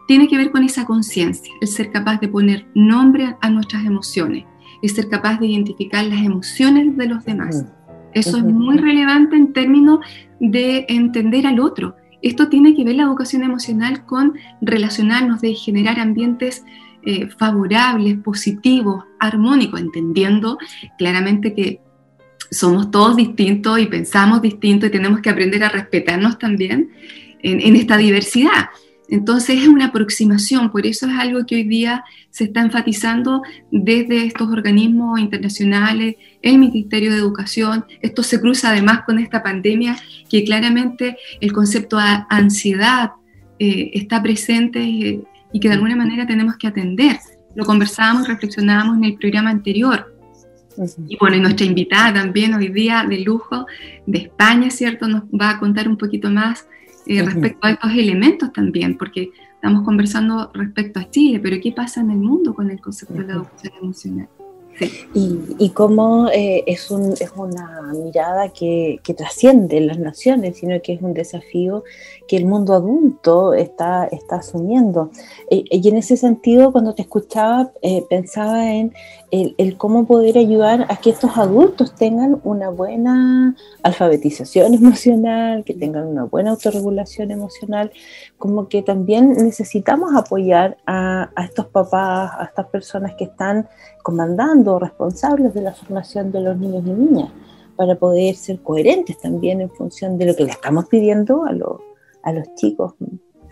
tiene 0.06 0.26
que 0.28 0.36
ver 0.36 0.50
con 0.50 0.64
esa 0.64 0.84
conciencia, 0.84 1.52
el 1.60 1.68
ser 1.68 1.90
capaz 1.90 2.20
de 2.20 2.28
poner 2.28 2.66
nombre 2.74 3.36
a 3.40 3.50
nuestras 3.50 3.84
emociones, 3.84 4.44
el 4.82 4.90
ser 4.90 5.08
capaz 5.08 5.38
de 5.38 5.46
identificar 5.46 6.04
las 6.04 6.24
emociones 6.24 6.96
de 6.96 7.06
los 7.06 7.24
demás. 7.24 7.66
Eso 8.18 8.38
es 8.38 8.44
muy 8.44 8.76
relevante 8.78 9.36
en 9.36 9.52
términos 9.52 10.00
de 10.40 10.86
entender 10.88 11.46
al 11.46 11.60
otro. 11.60 11.96
Esto 12.22 12.48
tiene 12.48 12.74
que 12.74 12.84
ver 12.84 12.96
la 12.96 13.04
educación 13.04 13.42
emocional 13.44 14.04
con 14.04 14.34
relacionarnos, 14.60 15.40
de 15.40 15.54
generar 15.54 16.00
ambientes 16.00 16.64
eh, 17.04 17.28
favorables, 17.28 18.18
positivos, 18.18 19.04
armónicos, 19.20 19.80
entendiendo 19.80 20.58
claramente 20.98 21.54
que 21.54 21.80
somos 22.50 22.90
todos 22.90 23.16
distintos 23.16 23.78
y 23.78 23.86
pensamos 23.86 24.42
distinto 24.42 24.86
y 24.86 24.90
tenemos 24.90 25.20
que 25.20 25.30
aprender 25.30 25.62
a 25.62 25.68
respetarnos 25.68 26.38
también 26.38 26.90
en 27.40 27.76
esta 27.76 27.96
diversidad. 27.96 28.70
Entonces 29.08 29.62
es 29.62 29.68
una 29.68 29.86
aproximación, 29.86 30.70
por 30.70 30.86
eso 30.86 31.06
es 31.06 31.14
algo 31.18 31.46
que 31.46 31.56
hoy 31.56 31.64
día 31.64 32.04
se 32.30 32.44
está 32.44 32.60
enfatizando 32.60 33.42
desde 33.70 34.26
estos 34.26 34.48
organismos 34.48 35.18
internacionales, 35.18 36.16
el 36.42 36.58
Ministerio 36.58 37.10
de 37.10 37.18
Educación. 37.18 37.86
Esto 38.02 38.22
se 38.22 38.38
cruza 38.40 38.70
además 38.70 39.02
con 39.06 39.18
esta 39.18 39.42
pandemia 39.42 39.96
que 40.28 40.44
claramente 40.44 41.16
el 41.40 41.52
concepto 41.52 41.96
de 41.96 42.24
ansiedad 42.28 43.12
eh, 43.58 43.90
está 43.94 44.22
presente 44.22 44.80
eh, 44.80 45.20
y 45.52 45.60
que 45.60 45.68
de 45.68 45.74
alguna 45.74 45.96
manera 45.96 46.26
tenemos 46.26 46.56
que 46.56 46.66
atender. 46.66 47.16
Lo 47.54 47.64
conversábamos 47.64 48.28
y 48.28 48.32
reflexionábamos 48.32 48.98
en 48.98 49.04
el 49.04 49.14
programa 49.14 49.50
anterior. 49.50 50.14
Y 51.08 51.16
bueno, 51.16 51.36
y 51.36 51.40
nuestra 51.40 51.66
invitada 51.66 52.14
también 52.14 52.54
hoy 52.54 52.68
día 52.68 53.04
de 53.08 53.18
lujo 53.20 53.66
de 54.06 54.18
España, 54.18 54.70
¿cierto? 54.70 55.08
Nos 55.08 55.24
va 55.24 55.50
a 55.50 55.58
contar 55.58 55.88
un 55.88 55.96
poquito 55.96 56.30
más 56.30 56.68
eh, 57.08 57.22
respecto 57.22 57.66
a 57.66 57.70
estos 57.72 57.90
elementos 57.92 58.52
también, 58.52 58.96
porque 58.96 59.30
estamos 59.54 59.84
conversando 59.84 60.50
respecto 60.54 61.00
a 61.00 61.10
Chile, 61.10 61.40
pero 61.40 61.56
¿qué 61.60 61.72
pasa 61.72 62.00
en 62.00 62.10
el 62.10 62.18
mundo 62.18 62.54
con 62.54 62.70
el 62.70 62.80
concepto 62.80 63.14
de 63.14 63.26
la 63.26 63.32
educación 63.34 63.72
emocional? 63.82 64.28
Y, 65.12 65.38
y, 65.58 65.70
cómo 65.70 66.28
eh, 66.28 66.62
es, 66.66 66.90
un, 66.92 67.12
es, 67.12 67.32
una 67.34 67.92
mirada 67.92 68.52
que, 68.52 69.00
que, 69.02 69.12
trasciende 69.12 69.80
las 69.80 69.98
naciones, 69.98 70.58
sino 70.58 70.80
que 70.80 70.92
es 70.92 71.02
un 71.02 71.14
desafío 71.14 71.82
que 72.28 72.36
el 72.36 72.46
mundo 72.46 72.74
adulto 72.74 73.54
está, 73.54 74.04
está 74.04 74.36
asumiendo. 74.36 75.10
Eh, 75.50 75.64
y 75.70 75.88
en 75.88 75.96
ese 75.96 76.16
sentido, 76.16 76.70
cuando 76.70 76.94
te 76.94 77.02
escuchaba, 77.02 77.72
eh, 77.80 78.04
pensaba 78.08 78.70
en 78.70 78.92
el, 79.30 79.54
el, 79.56 79.78
cómo 79.78 80.06
poder 80.06 80.36
ayudar 80.36 80.86
a 80.90 80.96
que 80.96 81.10
estos 81.10 81.36
adultos 81.38 81.94
tengan 81.94 82.40
una 82.44 82.68
buena 82.68 83.56
alfabetización 83.82 84.74
emocional, 84.80 85.64
que 85.64 85.74
tengan 85.74 86.06
una 86.06 86.24
buena 86.24 86.50
autorregulación 86.50 87.30
emocional, 87.30 87.90
como 88.36 88.68
que 88.68 88.82
también 88.82 89.30
necesitamos 89.30 90.14
apoyar 90.14 90.76
a, 90.86 91.30
a 91.34 91.44
estos 91.44 91.66
papás, 91.66 92.30
a 92.38 92.44
estas 92.44 92.66
personas 92.66 93.14
que 93.14 93.24
están 93.24 93.68
comandando, 94.02 94.78
responsables 94.78 95.54
de 95.54 95.62
la 95.62 95.72
formación 95.72 96.30
de 96.30 96.40
los 96.40 96.58
niños 96.58 96.82
y 96.86 96.90
niñas, 96.90 97.30
para 97.74 97.94
poder 97.94 98.34
ser 98.34 98.60
coherentes 98.60 99.18
también 99.18 99.62
en 99.62 99.70
función 99.70 100.18
de 100.18 100.26
lo 100.26 100.36
que 100.36 100.44
le 100.44 100.50
estamos 100.50 100.86
pidiendo 100.88 101.44
a, 101.44 101.52
los 101.52 101.87
a 102.22 102.32
los 102.32 102.46
chicos. 102.56 102.94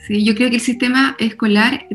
Sí, 0.06 0.24
yo 0.24 0.34
creo 0.34 0.50
que 0.50 0.56
el 0.56 0.62
sistema 0.62 1.16
escolar 1.18 1.86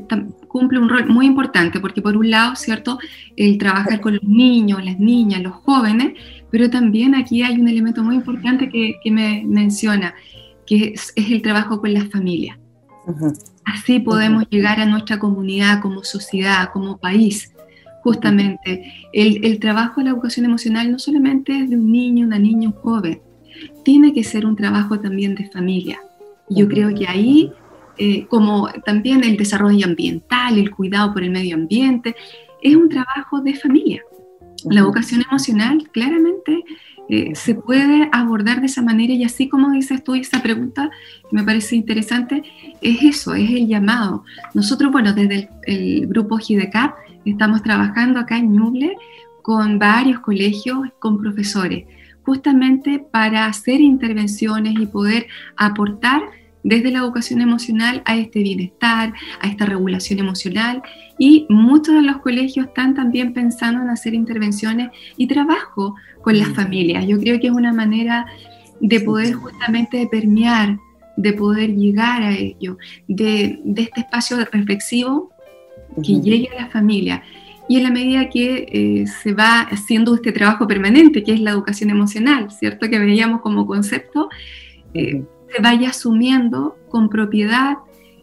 cumple 0.48 0.80
un 0.80 0.90
rol 0.90 1.08
muy 1.08 1.26
importante 1.26 1.80
porque 1.80 2.02
por 2.02 2.18
un 2.18 2.30
lado, 2.30 2.56
¿cierto?, 2.56 3.00
el 3.38 3.58
trabajar 3.58 4.02
con 4.02 4.16
los 4.16 4.24
niños, 4.24 4.84
las 4.84 5.00
niñas, 5.00 5.42
los 5.42 5.54
jóvenes, 5.54 6.14
pero 6.50 6.70
también 6.70 7.16
aquí 7.16 7.44
hay 7.44 7.60
un 7.60 7.70
elemento 7.70 8.04
muy 8.04 8.16
importante 8.16 8.70
que, 8.70 8.96
que 9.02 9.12
me 9.12 9.44
menciona, 9.46 10.14
que 10.66 10.94
es, 10.96 11.14
el 11.16 11.42
trabajo 11.42 11.80
con 11.80 11.94
las 11.94 12.10
familias. 12.10 12.58
Así 13.66 14.00
podemos 14.00 14.46
llegar 14.50 14.80
a 14.80 14.86
nuestra 14.86 15.18
comunidad 15.18 15.82
como 15.82 16.04
sociedad, 16.04 16.70
como 16.74 16.98
país. 16.98 17.54
Justamente, 18.04 18.92
el, 19.14 19.46
el 19.46 19.60
trabajo 19.60 20.02
de 20.02 20.06
la 20.06 20.12
educación 20.12 20.46
emocional 20.46 20.92
no 20.92 21.00
solamente 21.00 21.56
es 21.56 21.70
de 21.70 21.78
un 21.78 21.92
niño, 21.92 22.26
una 22.26 22.40
niña, 22.40 22.70
un 22.70 22.76
joven, 22.76 23.22
tiene 23.86 24.12
que 24.12 24.24
ser 24.24 24.46
un 24.46 24.56
trabajo 24.56 25.00
también 25.00 25.36
de 25.36 25.50
familia 25.50 26.00
yo 26.56 26.68
creo 26.68 26.94
que 26.94 27.08
ahí, 27.08 27.52
eh, 27.98 28.26
como 28.28 28.70
también 28.86 29.24
el 29.24 29.38
desarrollo 29.38 29.86
ambiental, 29.86 30.58
el 30.58 30.72
cuidado 30.72 31.14
por 31.14 31.24
el 31.24 31.32
medio 31.32 31.56
ambiente, 31.56 32.16
es 32.62 32.76
un 32.76 32.90
trabajo 32.90 33.42
de 33.42 33.56
familia. 33.56 34.02
La 34.70 34.84
vocación 34.84 35.24
emocional 35.28 35.90
claramente 35.92 36.64
eh, 37.10 37.36
se 37.36 37.56
puede 37.56 38.10
abordar 38.12 38.62
de 38.62 38.68
esa 38.68 38.82
manera 38.82 39.12
y 39.12 39.24
así 39.24 39.50
como 39.50 39.72
dices 39.72 40.04
tú, 40.04 40.16
esa 40.16 40.42
pregunta 40.42 40.92
me 41.32 41.44
parece 41.44 41.76
interesante, 41.76 42.44
es 42.82 43.04
eso, 43.04 43.34
es 43.34 43.50
el 43.50 43.68
llamado. 43.68 44.24
Nosotros, 44.54 44.92
bueno, 44.92 45.14
desde 45.14 45.50
el, 45.64 46.08
grupo 46.08 46.38
GIDECAP 46.38 46.96
estamos 47.26 47.64
trabajando 47.64 48.20
acá 48.20 48.38
en 48.38 48.54
Ñuble 48.54 48.96
con 49.42 49.80
varios 49.80 50.20
colegios, 50.20 50.80
con 51.00 51.18
profesores, 51.18 51.86
justamente 52.24 53.00
para 53.00 53.48
hacer 53.48 53.82
intervenciones 53.82 54.76
y 54.80 54.86
poder 54.86 55.28
aportar 55.58 56.22
desde 56.64 56.92
la 56.92 57.00
educación 57.00 57.42
emocional 57.42 58.02
a 58.06 58.16
este 58.18 58.42
bienestar, 58.42 59.14
a 59.40 59.48
esta 59.48 59.66
regulación 59.66 60.20
emocional 60.20 60.82
y 61.18 61.46
muchos 61.50 61.96
de 61.96 62.02
los 62.02 62.18
colegios 62.18 62.68
están 62.68 62.96
también 62.96 63.34
pensando 63.34 63.82
en 63.82 63.90
hacer 63.90 64.14
intervenciones 64.14 64.90
y 65.18 65.28
trabajo 65.28 65.96
con 66.22 66.38
las 66.38 66.50
familias. 66.50 67.06
Yo 67.08 67.20
creo 67.20 67.40
que 67.40 67.48
es 67.48 67.54
una 67.54 67.74
manera 67.74 68.26
de 68.80 69.00
poder 69.02 69.34
justamente 69.34 70.08
permear, 70.10 70.78
de 71.18 71.34
poder 71.34 71.76
llegar 71.76 72.24
a 72.24 72.36
ello, 72.36 72.78
de, 73.08 73.60
este 73.78 74.02
espacio 74.02 74.38
reflexivo 74.52 75.32
que 76.04 76.20
llegue 76.22 76.50
a 76.50 76.64
la 76.64 76.70
familia. 76.70 77.24
Y 77.70 77.78
en 77.78 77.84
la 77.84 77.92
medida 77.92 78.30
que 78.30 78.66
eh, 78.72 79.08
se 79.08 79.34
va 79.34 79.62
haciendo 79.62 80.16
este 80.16 80.32
trabajo 80.32 80.68
permanente, 80.68 81.24
que 81.24 81.34
es 81.34 81.40
la 81.40 81.52
educación 81.52 81.90
emocional, 81.90 82.52
¿cierto? 82.52 82.90
Que 82.90 83.00
veíamos 83.00 83.42
como 83.42 83.66
concepto, 83.66 84.30
eh, 84.94 85.24
se 85.54 85.62
vaya 85.62 85.90
asumiendo 85.90 86.78
con 86.90 87.10
propiedad 87.10 87.78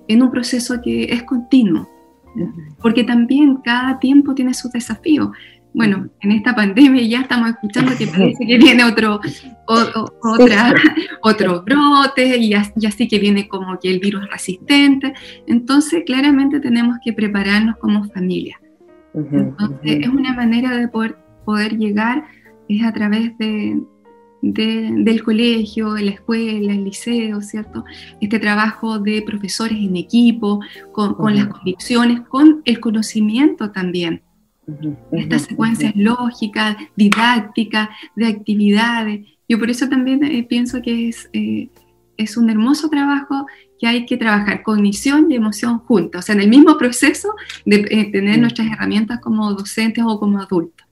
en 0.06 0.23
un 0.23 0.30
proceso 0.30 0.80
que 0.82 1.04
es 1.04 1.23
continuo. 1.23 1.88
porque 2.80 3.02
también 3.02 3.56
cada 3.64 3.99
tiempo 3.99 4.35
tiene 4.35 4.54
sus 4.54 4.70
desafíos. 4.70 5.30
Bueno, 5.75 6.08
en 6.20 6.32
esta 6.32 6.54
pandemia 6.54 7.02
ya 7.02 7.20
estamos 7.20 7.50
escuchando 7.50 7.92
que 7.97 8.06
parece 8.06 8.47
que 8.47 8.58
viene 8.58 8.85
otro, 8.85 9.20
otra, 9.66 10.75
otro 11.23 11.62
brote 11.62 12.38
y, 12.38 12.54
así 12.54 13.08
que 13.08 13.18
viene 13.18 13.49
como 13.49 13.78
que 13.78 13.90
el 13.90 13.99
virus 13.99 14.28
resistente. 14.30 15.12
Entonces, 15.47 16.04
claramente 16.06 16.61
tenemos 16.61 16.99
que 17.04 17.12
prepararnos 17.12 17.76
como 17.76 18.04
familia. 18.04 18.61
Entonces, 19.14 19.99
es 20.00 20.08
una 20.08 20.32
manera 20.32 20.76
de 20.76 20.88
poder, 20.88 21.16
poder 21.44 21.76
llegar, 21.76 22.25
es 22.68 22.85
a 22.85 22.92
través 22.92 23.37
de, 23.38 23.80
del 24.40 25.23
colegio, 25.23 25.95
de 25.95 26.02
la 26.04 26.11
escuela, 26.12 26.73
el 26.73 26.85
liceo, 26.85 27.40
¿cierto? 27.40 27.85
Este 28.21 28.38
trabajo 28.38 28.99
de 28.99 29.23
profesores 29.23 29.78
en 29.78 29.97
equipo, 29.97 30.61
con, 30.92 31.14
con 31.14 31.35
las 31.35 31.47
convicciones, 31.49 32.21
con 32.28 32.62
el 32.64 32.80
conocimiento 32.80 33.71
también 33.71 34.23
estas 35.12 35.42
secuencias 35.42 35.95
lógicas, 35.97 36.76
didácticas, 36.97 37.88
de 38.14 38.26
actividades. 38.26 39.26
Yo 39.49 39.59
por 39.59 39.71
eso 39.71 39.88
también 39.88 40.23
eh, 40.25 40.45
pienso 40.49 40.83
que 40.83 41.09
es, 41.09 41.28
eh, 41.33 41.68
es 42.16 42.37
un 42.37 42.50
hermoso 42.50 42.88
trabajo 42.88 43.47
que 43.78 43.87
hay 43.87 44.07
que 44.07 44.16
trabajar 44.16 44.62
cognición 44.62 45.30
y 45.30 45.37
emoción 45.37 45.78
juntos, 45.78 46.18
o 46.18 46.23
sea, 46.23 46.35
en 46.35 46.42
el 46.42 46.49
mismo 46.49 46.76
proceso 46.76 47.33
de 47.64 47.87
eh, 47.90 48.11
tener 48.11 48.38
nuestras 48.40 48.66
herramientas 48.66 49.21
como 49.21 49.52
docentes 49.54 50.04
o 50.07 50.18
como 50.18 50.40
adultos. 50.40 50.87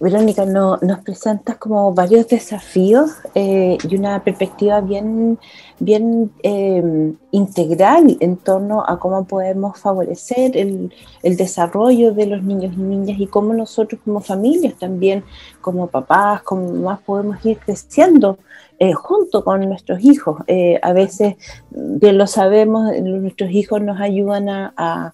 Verónica, 0.00 0.46
nos 0.46 0.98
presentas 1.04 1.56
como 1.56 1.92
varios 1.92 2.26
desafíos 2.28 3.10
eh, 3.34 3.76
y 3.88 3.96
una 3.96 4.22
perspectiva 4.24 4.80
bien, 4.80 5.38
bien 5.78 6.30
eh, 6.42 7.12
integral 7.30 8.16
en 8.20 8.36
torno 8.38 8.82
a 8.86 8.98
cómo 8.98 9.24
podemos 9.24 9.78
favorecer 9.78 10.56
el, 10.56 10.92
desarrollo 11.22 12.12
de 12.12 12.26
los 12.26 12.42
niños 12.42 12.72
y 12.74 12.80
niñas 12.80 13.20
y 13.20 13.26
cómo 13.26 13.52
nosotros 13.52 14.00
como 14.04 14.20
familias 14.20 14.74
también, 14.74 15.24
como 15.60 15.88
papás, 15.88 16.42
como 16.42 16.72
más 16.72 17.00
podemos 17.00 17.44
ir 17.44 17.58
creciendo 17.58 18.38
eh, 18.78 18.94
junto 18.94 19.44
con 19.44 19.60
nuestros 19.68 20.02
hijos. 20.02 20.42
a 20.82 20.92
veces, 20.92 21.34
bien 21.70 22.16
lo 22.16 22.26
sabemos, 22.26 22.90
nuestros 23.02 23.50
hijos 23.50 23.82
nos 23.82 24.00
ayudan 24.00 24.48
a 24.48 24.72
a 24.76 25.12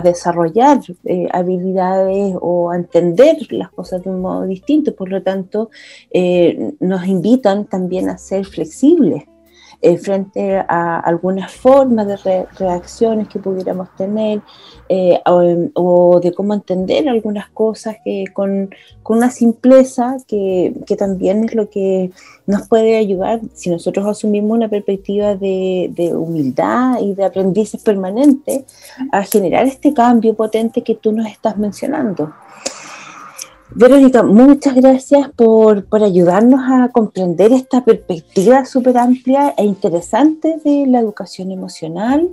desarrollar 0.00 0.80
eh, 1.04 1.28
habilidades 1.32 2.34
o 2.40 2.70
a 2.70 2.76
entender 2.76 3.36
las 3.50 3.70
cosas 3.70 4.02
de 4.02 4.10
un 4.10 4.20
modo 4.20 4.44
distinto. 4.46 4.94
Por 4.94 5.10
lo 5.10 5.22
tanto, 5.22 5.70
eh, 6.10 6.74
nos 6.80 7.06
invitan 7.06 7.66
también 7.66 8.08
a 8.08 8.18
ser 8.18 8.44
flexibles 8.44 9.24
eh, 9.80 9.96
frente 9.96 10.56
a 10.56 10.98
algunas 10.98 11.52
formas 11.52 12.06
de 12.08 12.46
reacciones 12.58 13.28
que 13.28 13.38
pudiéramos 13.38 13.88
tener 13.96 14.40
eh, 14.88 15.20
o, 15.24 16.18
de 16.20 16.32
cómo 16.32 16.52
entender 16.52 17.08
algunas 17.08 17.48
cosas 17.50 17.96
que 18.04 18.24
con, 18.32 18.70
una 19.08 19.30
simpleza 19.30 20.16
que, 20.26 20.74
también 20.98 21.44
es 21.44 21.54
lo 21.54 21.70
que 21.70 22.10
nos 22.46 22.66
puede 22.66 22.96
ayudar 22.96 23.40
si 23.54 23.70
nosotros 23.70 24.04
asumimos 24.06 24.50
una 24.50 24.68
perspectiva 24.68 25.36
de, 25.36 25.90
de 25.94 26.12
humildad 26.14 27.00
y 27.00 27.14
de 27.14 27.24
aprendizaje 27.24 27.82
permanente 27.84 28.64
a 29.12 29.22
generar 29.22 29.66
este 29.66 29.94
cambio 29.94 30.34
potente 30.34 30.82
que 30.82 30.96
tú 30.96 31.12
nos 31.12 31.26
estás 31.26 31.56
mencionando. 31.56 32.32
Verónica, 33.70 34.22
muchas 34.22 34.74
gracias 34.74 35.28
por, 35.36 35.86
ayudarnos 36.02 36.60
a 36.66 36.88
comprender 36.88 37.52
esta 37.52 37.84
perspectiva 37.84 38.64
súper 38.64 38.96
amplia 38.96 39.54
e 39.58 39.64
interesante 39.64 40.56
de 40.64 40.86
la 40.86 41.00
educación 41.00 41.52
emocional 41.52 42.30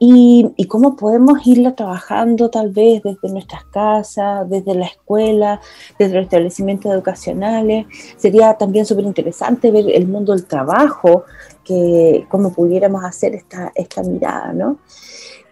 y, 0.00 0.52
cómo 0.66 0.96
podemos 0.96 1.46
irla 1.46 1.76
trabajando 1.76 2.50
tal 2.50 2.70
vez 2.70 3.02
desde 3.02 3.32
nuestras 3.32 3.64
casas, 3.66 4.48
desde 4.50 4.74
la 4.74 4.86
escuela, 4.86 5.60
desde 5.98 6.14
los 6.14 6.24
establecimientos 6.24 6.92
educacionales. 6.92 7.86
Sería 8.16 8.54
también 8.54 8.84
súper 8.84 9.04
interesante 9.04 9.70
ver 9.70 9.84
el 9.88 10.08
mundo 10.08 10.32
del 10.32 10.46
trabajo, 10.46 11.24
que 11.62 12.26
cómo 12.28 12.52
pudiéramos 12.52 13.04
hacer 13.04 13.34
esta, 13.34 13.70
esta 13.76 14.02
mirada, 14.02 14.52
¿no? 14.52 14.78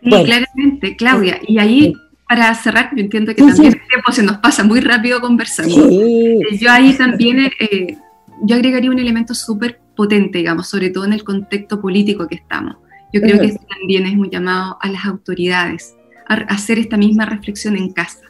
claramente, 0.03 0.97
Claudia. 0.97 1.39
Y 1.47 1.59
ahí 1.59 1.93
para 2.31 2.55
cerrar, 2.55 2.91
yo 2.95 3.03
entiendo 3.03 3.35
que 3.35 3.43
también 3.43 3.73
el 3.73 3.89
tiempo 3.89 4.13
se 4.13 4.23
nos 4.23 4.39
pasa 4.39 4.63
muy 4.63 4.79
rápido 4.79 5.21
conversando. 5.21 5.91
Eh, 5.91 6.39
yo 6.61 6.71
ahí 6.71 6.95
también, 6.95 7.51
eh, 7.59 7.97
yo 8.45 8.55
agregaría 8.55 8.89
un 8.89 9.01
elemento 9.01 9.35
súper 9.35 9.81
potente, 9.97 10.39
digamos, 10.39 10.69
sobre 10.69 10.91
todo 10.91 11.07
en 11.07 11.13
el 11.13 11.25
contexto 11.25 11.81
político 11.81 12.29
que 12.29 12.37
estamos. 12.37 12.77
Yo 13.13 13.21
creo 13.21 13.41
que 13.41 13.57
también 13.69 14.07
es 14.07 14.17
un 14.17 14.31
llamado 14.31 14.79
a 14.81 14.89
las 14.89 15.07
autoridades 15.07 15.97
a 16.29 16.35
hacer 16.35 16.79
esta 16.79 16.97
misma 16.97 17.27
reflexión 17.27 17.77
en 17.77 17.93
casa. 17.93 18.21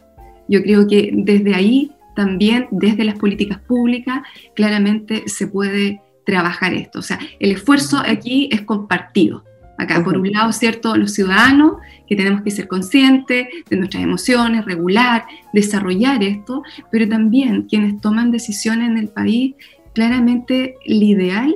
Yo 0.48 0.62
creo 0.62 0.86
que 0.86 1.10
desde 1.12 1.54
ahí, 1.54 1.92
también 2.16 2.68
desde 2.70 3.04
las 3.04 3.18
políticas 3.18 3.58
públicas, 3.58 4.22
claramente 4.56 5.24
se 5.26 5.46
puede 5.46 6.00
trabajar 6.24 6.72
esto. 6.72 7.00
O 7.00 7.02
sea, 7.02 7.18
el 7.38 7.50
esfuerzo 7.52 7.98
aquí 7.98 8.48
es 8.50 8.62
compartido. 8.62 9.44
Acá, 9.76 10.02
por 10.04 10.16
un 10.16 10.30
lado, 10.30 10.52
¿cierto? 10.52 10.96
Los 10.96 11.12
ciudadanos, 11.12 11.76
que 12.10 12.16
tenemos 12.16 12.42
que 12.42 12.50
ser 12.50 12.66
conscientes 12.66 13.46
de 13.70 13.76
nuestras 13.76 14.02
emociones, 14.02 14.64
regular, 14.64 15.26
desarrollar 15.52 16.24
esto, 16.24 16.64
pero 16.90 17.08
también 17.08 17.68
quienes 17.68 18.00
toman 18.00 18.32
decisiones 18.32 18.90
en 18.90 18.98
el 18.98 19.08
país, 19.08 19.54
claramente 19.94 20.74
el 20.84 21.04
ideal 21.04 21.54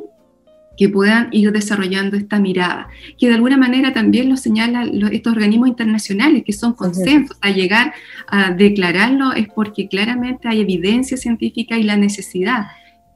que 0.77 0.89
puedan 0.89 1.29
ir 1.33 1.51
desarrollando 1.51 2.17
esta 2.17 2.39
mirada, 2.39 2.87
que 3.19 3.27
de 3.27 3.35
alguna 3.35 3.57
manera 3.57 3.93
también 3.93 4.29
lo 4.29 4.37
señalan 4.37 4.93
estos 5.13 5.33
organismos 5.33 5.69
internacionales, 5.69 6.45
que 6.47 6.53
son 6.53 6.75
consensos, 6.75 7.37
a 7.41 7.51
llegar 7.51 7.93
a 8.29 8.53
declararlo 8.53 9.33
es 9.33 9.49
porque 9.49 9.89
claramente 9.89 10.47
hay 10.47 10.61
evidencia 10.61 11.17
científica 11.17 11.77
y 11.77 11.83
la 11.83 11.97
necesidad 11.97 12.67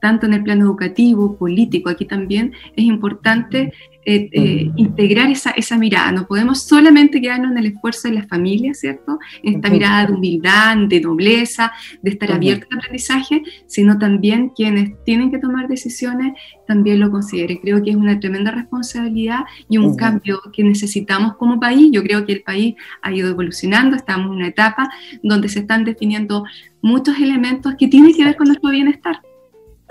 tanto 0.01 0.27
en 0.27 0.35
el 0.35 0.42
plano 0.42 0.64
educativo, 0.64 1.37
político, 1.37 1.90
aquí 1.90 2.05
también 2.05 2.53
es 2.77 2.85
importante 2.85 3.72
eh, 4.11 4.31
eh, 4.33 4.71
integrar 4.77 5.31
esa, 5.31 5.51
esa, 5.51 5.77
mirada. 5.77 6.11
No 6.12 6.27
podemos 6.27 6.62
solamente 6.62 7.21
quedarnos 7.21 7.51
en 7.51 7.59
el 7.59 7.66
esfuerzo 7.66 8.09
de 8.09 8.14
la 8.14 8.27
familia, 8.27 8.73
¿cierto? 8.73 9.18
En 9.42 9.57
esta 9.57 9.68
mirada 9.68 10.07
de 10.07 10.14
humildad, 10.14 10.79
de 10.88 10.99
nobleza, 11.03 11.73
de 12.01 12.12
estar 12.12 12.33
abierto 12.33 12.66
al 12.71 12.79
aprendizaje, 12.79 13.42
sino 13.66 13.99
también 13.99 14.49
quienes 14.57 14.92
tienen 15.05 15.31
que 15.31 15.38
tomar 15.38 15.68
decisiones 15.68 16.33
también 16.66 17.01
lo 17.01 17.11
consideren. 17.11 17.59
Creo 17.59 17.83
que 17.83 17.90
es 17.90 17.97
una 17.97 18.18
tremenda 18.18 18.51
responsabilidad 18.51 19.40
y 19.68 19.77
un 19.77 19.94
cambio 19.94 20.40
que 20.55 20.64
necesitamos 20.64 21.37
como 21.37 21.61
país. 21.61 21.90
Yo 21.92 22.03
creo 22.03 22.25
que 22.25 22.33
el 22.33 22.42
país 22.42 22.77
ha 23.03 23.12
ido 23.12 23.29
evolucionando, 23.29 23.94
estamos 23.94 24.29
en 24.29 24.37
una 24.37 24.49
etapa 24.49 24.88
donde 25.23 25.51
se 25.51 25.59
están 25.59 25.85
definiendo 25.85 26.44
muchos 26.81 27.18
elementos 27.18 27.75
que 27.79 27.88
tienen 27.88 28.14
que 28.14 28.25
ver 28.25 28.37
con 28.37 28.47
nuestro 28.47 28.71
bienestar 28.71 29.21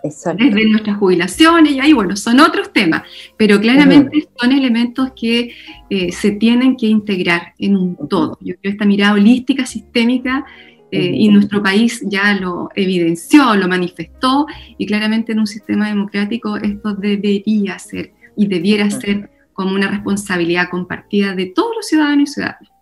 desde 0.03 0.69
nuestras 0.69 0.97
jubilaciones, 0.97 1.73
y 1.73 1.79
ahí, 1.79 1.93
bueno, 1.93 2.15
son 2.15 2.39
otros 2.39 2.71
temas, 2.71 3.03
pero 3.35 3.59
claramente 3.59 4.27
son 4.39 4.51
elementos 4.51 5.11
que 5.19 5.53
eh, 5.89 6.11
se 6.11 6.31
tienen 6.31 6.75
que 6.77 6.87
integrar 6.87 7.53
en 7.57 7.75
un 7.75 8.07
todo. 8.07 8.37
Yo 8.41 8.55
creo 8.61 8.71
esta 8.73 8.85
mirada 8.85 9.13
holística, 9.13 9.65
sistémica, 9.65 10.45
eh, 10.89 11.11
y 11.13 11.27
nuestro 11.29 11.61
país 11.61 12.01
ya 12.05 12.33
lo 12.35 12.69
evidenció, 12.73 13.55
lo 13.55 13.67
manifestó, 13.67 14.45
y 14.77 14.85
claramente 14.85 15.33
en 15.33 15.39
un 15.39 15.47
sistema 15.47 15.89
democrático 15.89 16.55
esto 16.57 16.93
debería 16.93 17.77
ser 17.77 18.13
y 18.37 18.47
debiera 18.47 18.89
ser 18.89 19.31
como 19.51 19.73
una 19.73 19.89
responsabilidad 19.89 20.69
compartida 20.69 21.33
de 21.33 21.47
todos 21.47 21.75
los 21.75 21.87
ciudadanos 21.87 22.29
y 22.29 22.33
ciudadanas. 22.33 22.76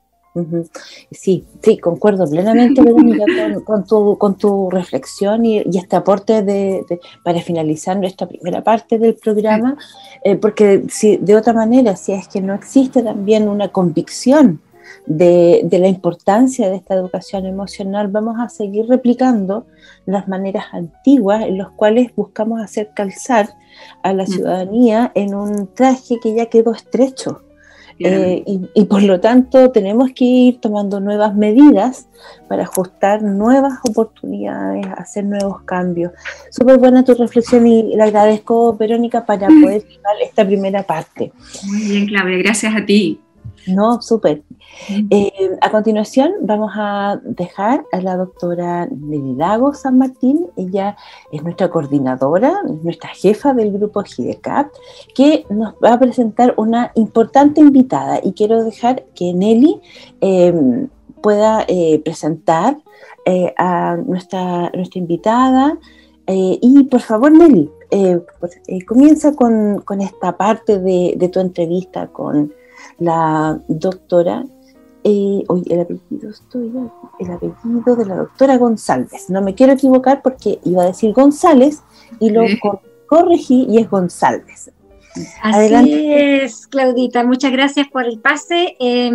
Sí, 1.11 1.45
sí, 1.61 1.77
concuerdo 1.77 2.29
plenamente 2.29 2.81
con, 3.65 3.85
tu, 3.85 4.17
con 4.17 4.37
tu 4.37 4.69
reflexión 4.69 5.45
y, 5.45 5.59
este 5.59 5.95
aporte 5.95 6.41
de, 6.41 6.85
para 7.23 7.39
finalizar 7.41 7.97
nuestra 7.97 8.27
primera 8.27 8.61
parte 8.61 8.99
del 8.99 9.15
programa, 9.15 9.77
eh, 10.23 10.35
porque 10.35 10.83
si, 10.89 11.15
de 11.17 11.37
otra 11.37 11.53
manera, 11.53 11.95
si 11.95 12.11
es 12.11 12.27
que 12.27 12.41
no 12.41 12.53
existe 12.53 13.01
también 13.01 13.47
una 13.47 13.69
convicción 13.69 14.61
de, 15.05 15.61
de, 15.63 15.79
la 15.79 15.87
importancia 15.87 16.69
de 16.69 16.75
esta 16.75 16.95
educación 16.95 17.45
emocional, 17.45 18.09
vamos 18.09 18.35
a 18.37 18.49
seguir 18.49 18.87
replicando 18.87 19.65
las 20.05 20.27
maneras 20.27 20.65
antiguas 20.73 21.43
en 21.43 21.59
las 21.59 21.69
cuales 21.69 22.13
buscamos 22.13 22.61
hacer 22.61 22.91
calzar 22.93 23.55
a 24.03 24.11
la 24.11 24.25
ciudadanía 24.25 25.11
en 25.15 25.33
un 25.33 25.73
traje 25.73 26.19
que 26.21 26.35
ya 26.35 26.47
quedó 26.47 26.73
estrecho 26.73 27.44
eh, 27.99 28.43
y, 28.73 28.85
por 28.85 29.01
lo 29.03 29.21
tanto 29.21 29.71
tenemos 29.71 30.11
que 30.11 30.25
ir 30.25 30.59
tomando 30.59 30.99
nuevas 30.99 31.33
medidas 31.33 32.07
para 32.49 32.63
ajustar 32.63 33.23
nuevas 33.23 33.79
oportunidades, 33.89 34.85
hacer 34.97 35.25
nuevos 35.25 35.61
cambios. 35.61 36.11
Súper 36.49 36.77
buena 36.77 37.05
tu 37.05 37.13
reflexión 37.13 37.65
y 37.67 37.95
le 37.95 38.03
agradezco, 38.03 38.75
Verónica, 38.75 39.25
para 39.25 39.47
poder 39.47 39.85
llevar 39.87 40.15
esta 40.23 40.45
primera 40.45 40.83
parte. 40.83 41.31
Muy 41.65 41.81
bien, 41.83 42.05
Claudia, 42.07 42.37
gracias 42.37 42.75
a 42.75 42.85
ti. 42.85 43.21
No, 43.67 44.01
súper. 44.01 44.43
Eh, 45.09 45.57
a 45.61 45.71
continuación 45.71 46.33
vamos 46.41 46.71
a 46.75 47.19
dejar 47.23 47.85
a 47.91 48.01
la 48.01 48.15
doctora 48.15 48.87
Nelidago 48.87 49.73
San 49.73 49.97
Martín. 49.97 50.47
Ella 50.55 50.95
es 51.31 51.41
nuestra 51.43 51.69
coordinadora, 51.69 52.61
nuestra 52.83 53.09
jefa 53.09 53.53
del 53.53 53.71
grupo 53.71 54.03
GIDECAP, 54.03 54.67
que 55.15 55.45
nos 55.49 55.73
va 55.83 55.93
a 55.93 55.99
presentar 55.99 56.53
una 56.57 56.91
importante 56.95 57.61
invitada. 57.61 58.19
Y 58.23 58.33
quiero 58.33 58.63
dejar 58.63 59.03
que 59.15 59.33
Nelly 59.33 59.81
em, 60.21 60.87
pueda 61.21 61.65
eh, 61.67 61.99
presentar 62.03 62.77
eh, 63.25 63.53
a 63.57 63.97
nuestra, 63.97 64.69
nuestra 64.71 64.99
invitada. 64.99 65.77
y 66.27 66.83
por 66.83 67.01
favor, 67.01 67.31
Nelly, 67.31 67.69
pues, 68.39 68.59
comienza 68.87 69.35
con, 69.35 69.83
esta 70.01 70.37
parte 70.37 70.79
de 70.79 71.29
tu 71.31 71.39
entrevista 71.39 72.07
con 72.07 72.51
la 72.99 73.59
doctora, 73.67 74.45
eh, 75.03 75.43
el 75.67 75.79
apellido, 75.79 76.31
el 77.19 77.31
apellido 77.31 77.95
de 77.95 78.05
la 78.05 78.15
doctora 78.15 78.57
González. 78.57 79.29
No 79.29 79.41
me 79.41 79.53
quiero 79.53 79.73
equivocar 79.73 80.21
porque 80.21 80.59
iba 80.63 80.83
a 80.83 80.87
decir 80.87 81.13
González 81.13 81.83
y 82.19 82.29
lo 82.29 82.43
corregí 83.07 83.67
y 83.69 83.77
es 83.77 83.89
González. 83.89 84.71
Así 85.41 86.11
es, 86.11 86.67
Claudita. 86.67 87.23
Muchas 87.23 87.51
gracias 87.51 87.87
por 87.87 88.05
el 88.05 88.19
pase. 88.19 88.75
Eh, 88.79 89.11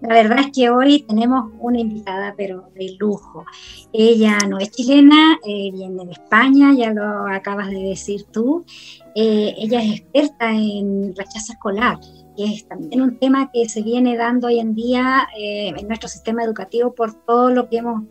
la 0.00 0.14
verdad 0.14 0.38
es 0.40 0.52
que 0.52 0.70
hoy 0.70 1.02
tenemos 1.02 1.50
una 1.58 1.80
invitada, 1.80 2.34
pero 2.36 2.68
de 2.74 2.96
lujo. 2.98 3.44
Ella 3.92 4.38
no 4.48 4.58
es 4.58 4.70
chilena, 4.70 5.38
eh, 5.46 5.70
viene 5.72 6.04
de 6.04 6.12
España, 6.12 6.74
ya 6.76 6.92
lo 6.92 7.26
acabas 7.26 7.70
de 7.70 7.80
decir 7.80 8.24
tú. 8.30 8.64
ella 9.14 9.82
es 9.82 10.00
experta 10.00 10.50
en 10.50 11.14
rechazo 11.16 11.52
escolar 11.52 11.98
que 12.36 12.44
es 12.44 12.68
también 12.68 13.02
un 13.02 13.18
tema 13.18 13.50
que 13.52 13.68
se 13.68 13.82
viene 13.82 14.16
dando 14.16 14.48
hoy 14.48 14.60
en 14.60 14.74
día 14.74 15.28
eh, 15.38 15.72
en 15.76 15.88
nuestro 15.88 16.08
sistema 16.08 16.44
educativo 16.44 16.94
por 16.94 17.14
todo 17.24 17.50
lo 17.50 17.68
que 17.68 17.78
hemos 17.78 18.02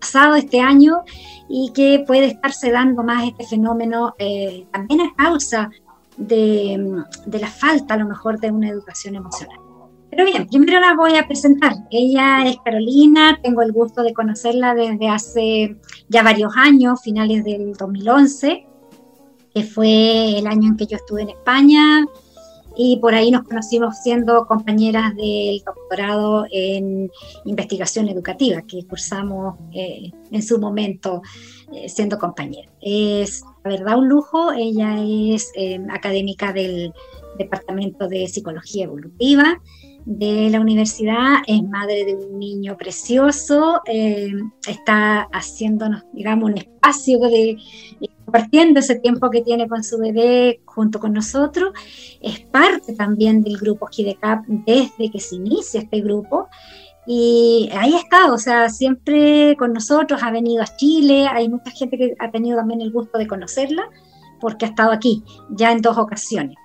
pasado 0.00 0.34
este 0.34 0.60
año 0.60 1.02
y 1.48 1.72
que 1.74 2.04
puede 2.06 2.26
estarse 2.26 2.70
dando 2.70 3.02
más 3.02 3.24
este 3.24 3.44
fenómeno 3.44 4.14
eh, 4.18 4.66
también 4.72 5.00
a 5.00 5.14
causa 5.16 5.70
de, 6.16 7.04
de, 7.26 7.38
la 7.38 7.46
falta 7.46 7.94
a 7.94 7.96
lo 7.96 8.06
mejor 8.06 8.40
de 8.40 8.50
una 8.50 8.68
educación 8.68 9.14
emocional. 9.14 9.58
Pero 10.10 10.24
bien, 10.24 10.46
primero 10.48 10.80
la 10.80 10.94
voy 10.94 11.16
a 11.16 11.26
presentar. 11.26 11.74
Ella 11.90 12.44
es 12.46 12.56
Carolina, 12.64 13.38
tengo 13.42 13.62
el 13.62 13.72
gusto 13.72 14.02
de 14.02 14.14
conocerla 14.14 14.74
desde 14.74 15.08
hace 15.08 15.76
ya 16.08 16.22
varios 16.22 16.56
años, 16.56 17.02
finales 17.02 17.44
del 17.44 17.74
2011, 17.74 18.66
que 19.54 19.62
fue 19.62 20.38
el 20.38 20.46
año 20.46 20.70
en 20.70 20.76
que 20.76 20.86
yo 20.86 20.96
estuve 20.96 21.22
en 21.22 21.30
España 21.30 22.06
y 22.80 22.96
por 22.98 23.12
ahí 23.12 23.32
nos 23.32 23.42
conocimos 23.42 23.96
siendo 23.98 24.46
compañeras 24.46 25.14
del 25.16 25.60
doctorado 25.66 26.46
en 26.48 27.10
investigación 27.44 28.08
educativa 28.08 28.62
que 28.62 28.86
cursamos 28.86 29.56
eh, 29.72 30.12
en 30.30 30.42
su 30.44 30.60
momento 30.60 31.20
eh, 31.72 31.88
siendo 31.88 32.18
compañeras. 32.18 32.72
Es 32.80 33.42
la 33.64 33.70
verdad 33.70 33.98
un 33.98 34.08
lujo, 34.08 34.52
ella 34.52 34.96
es 35.02 35.50
eh, 35.56 35.80
académica 35.90 36.52
del 36.52 36.94
Departamento 37.36 38.06
de 38.06 38.28
Psicología 38.28 38.84
Evolutiva 38.84 39.60
de 40.08 40.48
la 40.48 40.58
universidad, 40.58 41.42
es 41.46 41.62
madre 41.64 42.06
de 42.06 42.14
un 42.14 42.38
niño 42.38 42.78
precioso, 42.78 43.82
está 44.66 45.28
haciéndonos, 45.32 46.02
digamos, 46.14 46.50
un 46.50 46.56
espacio 46.56 47.18
de 47.18 47.58
compartiendo 48.24 48.80
ese 48.80 48.98
tiempo 49.00 49.28
que 49.28 49.42
tiene 49.42 49.68
con 49.68 49.84
su 49.84 49.98
bebé 49.98 50.62
junto 50.64 50.98
con 50.98 51.12
nosotros. 51.12 51.72
Es 52.22 52.40
parte 52.40 52.94
también 52.94 53.42
del 53.42 53.58
grupo 53.58 53.86
GIDECAP 53.86 54.46
desde 54.46 55.10
que 55.10 55.20
se 55.20 55.36
inicia 55.36 55.80
este 55.80 56.00
grupo. 56.00 56.48
Y 57.06 57.68
ahí 57.74 57.94
está, 57.94 58.32
o 58.32 58.38
sea, 58.38 58.70
siempre 58.70 59.56
con 59.58 59.74
nosotros, 59.74 60.22
ha 60.22 60.30
venido 60.30 60.62
a 60.62 60.76
Chile, 60.76 61.26
hay 61.26 61.50
mucha 61.50 61.70
gente 61.70 61.98
que 61.98 62.14
ha 62.18 62.30
tenido 62.30 62.56
también 62.56 62.80
el 62.80 62.92
gusto 62.92 63.18
de 63.18 63.26
conocerla, 63.26 63.90
porque 64.40 64.64
ha 64.64 64.68
estado 64.68 64.90
aquí 64.90 65.22
ya 65.50 65.70
en 65.70 65.82
dos 65.82 65.98
ocasiones. 65.98 66.56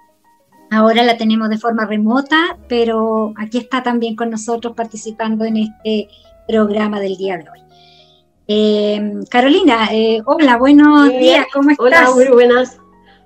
Ahora 0.74 1.04
la 1.04 1.18
tenemos 1.18 1.50
de 1.50 1.60
forma 1.60 1.86
remota, 1.86 2.58
pero 2.68 3.32
aquí 3.38 3.60
está 3.60 3.84
también 3.84 4.16
con 4.16 4.32
nosotros 4.32 4.74
participando 4.76 5.46
en 5.46 5.58
este 5.58 6.08
programa 6.48 7.00
del 7.00 7.16
día 7.16 7.38
de 7.38 7.44
hoy. 7.48 7.60
Eh, 8.48 9.20
Carolina, 9.30 9.90
eh, 9.92 10.24
hola, 10.26 10.58
buenos 10.58 11.10
días, 11.10 11.46
¿cómo 11.54 11.70
estás? 11.70 11.86
Hola, 11.86 12.12
muy 12.16 12.28
buenas. 12.28 12.80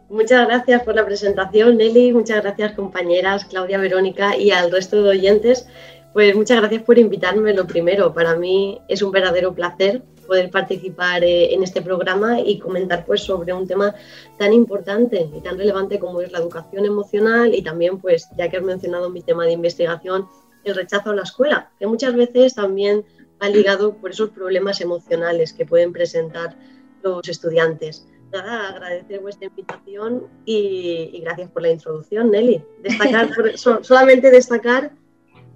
Muchas 0.09 0.45
gracias 0.45 0.83
por 0.83 0.95
la 0.95 1.05
presentación, 1.05 1.77
Nelly. 1.77 2.11
Muchas 2.11 2.41
gracias, 2.43 2.73
compañeras, 2.73 3.45
Claudia, 3.45 3.77
Verónica 3.77 4.35
y 4.35 4.51
al 4.51 4.69
resto 4.69 5.01
de 5.01 5.11
oyentes. 5.11 5.69
Pues 6.11 6.35
muchas 6.35 6.59
gracias 6.59 6.83
por 6.83 6.99
invitarme. 6.99 7.53
Lo 7.53 7.65
primero, 7.65 8.13
para 8.13 8.35
mí 8.35 8.81
es 8.89 9.01
un 9.01 9.11
verdadero 9.11 9.53
placer 9.53 10.03
poder 10.27 10.51
participar 10.51 11.23
eh, 11.23 11.53
en 11.53 11.63
este 11.63 11.81
programa 11.81 12.39
y 12.39 12.59
comentar 12.59 13.05
pues 13.05 13.21
sobre 13.21 13.53
un 13.53 13.65
tema 13.65 13.95
tan 14.37 14.53
importante 14.53 15.29
y 15.35 15.41
tan 15.41 15.57
relevante 15.57 15.97
como 15.97 16.21
es 16.21 16.31
la 16.31 16.39
educación 16.39 16.85
emocional 16.85 17.55
y 17.55 17.63
también 17.63 17.97
pues 17.97 18.27
ya 18.37 18.49
que 18.49 18.57
has 18.57 18.63
mencionado 18.63 19.09
mi 19.09 19.21
tema 19.21 19.45
de 19.45 19.53
investigación 19.53 20.27
el 20.63 20.75
rechazo 20.75 21.11
a 21.11 21.15
la 21.15 21.23
escuela 21.23 21.71
que 21.79 21.87
muchas 21.87 22.13
veces 22.13 22.53
también 22.53 23.05
va 23.41 23.49
ligado 23.49 23.95
por 23.95 24.11
esos 24.11 24.29
problemas 24.31 24.81
emocionales 24.81 25.53
que 25.53 25.65
pueden 25.65 25.93
presentar 25.93 26.55
los 27.03 27.27
estudiantes. 27.27 28.07
Nada, 28.31 28.69
agradecer 28.69 29.21
vuestra 29.21 29.47
invitación 29.47 30.27
y, 30.45 31.19
gracias 31.21 31.49
por 31.49 31.61
la 31.61 31.71
introducción, 31.71 32.31
Nelly. 32.31 32.61
Destacar, 32.83 33.29
solamente 33.83 34.31
destacar 34.31 34.91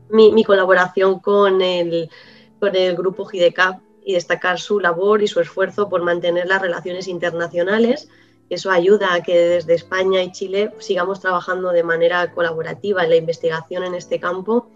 mi, 0.10 0.43
colaboración 0.43 1.19
con 1.19 1.62
el, 1.62 2.10
con 2.60 2.75
el 2.75 2.95
grupo 2.95 3.25
GIDECAP 3.25 3.81
y 4.12 4.13
destacar 4.13 4.60
su 4.60 4.80
labor 4.80 5.24
y 5.24 5.28
su 5.28 5.39
esfuerzo 5.39 5.89
por 5.89 6.04
mantener 6.04 6.47
las 6.47 6.62
relaciones 6.62 7.08
internacionales. 7.08 8.10
Eso 8.50 8.69
ayuda 8.69 9.13
a 9.13 9.24
que 9.24 9.38
desde 9.38 9.74
España 9.74 10.21
y 10.21 10.32
Chile 10.32 10.74
sigamos 10.80 11.21
trabajando 11.21 11.71
de 11.71 11.84
manera 11.84 12.34
colaborativa 12.34 13.04
en 13.04 13.10
la 13.10 13.15
investigación 13.15 13.86
en 13.86 13.95
este 13.95 14.19
campo 14.19 14.69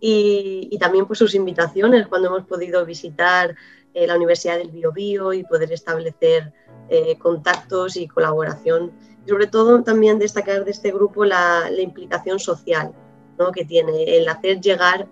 y, 0.00 0.76
también 0.78 1.06
pues 1.06 1.18
sus 1.18 1.34
invitaciones 1.34 2.06
cuando 2.06 2.28
hemos 2.28 2.44
podido 2.44 2.84
visitar 2.86 3.56
eh, 3.94 4.06
la 4.06 4.14
Universidad 4.14 4.58
del 4.58 4.70
Biobío 4.70 5.32
y 5.32 5.42
poder 5.42 5.72
establecer 5.72 6.52
eh, 6.88 7.18
contactos 7.18 7.96
y 7.96 8.06
colaboración. 8.06 8.92
Y 9.26 9.30
sobre 9.30 9.48
todo 9.48 9.82
también 9.82 10.20
destacar 10.20 10.64
de 10.64 10.70
este 10.70 10.92
grupo 10.92 11.24
la, 11.24 11.68
implicación 11.76 12.38
social 12.38 12.92
¿no? 13.38 13.50
que 13.50 13.64
tiene, 13.64 14.18
el 14.18 14.28
hacer 14.28 14.60
llegar 14.60 15.08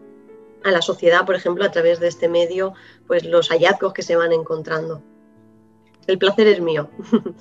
a 0.64 0.70
la 0.70 0.82
sociedad, 0.82 1.24
por 1.24 1.34
ejemplo, 1.34 1.64
a 1.64 1.70
través 1.70 2.00
de 2.00 2.08
este 2.08 2.28
medio, 2.28 2.72
pues 3.06 3.24
los 3.24 3.48
hallazgos 3.50 3.92
que 3.92 4.02
se 4.02 4.16
van 4.16 4.32
encontrando. 4.32 5.02
El 6.06 6.18
placer 6.18 6.46
es 6.48 6.60
mío. 6.60 6.90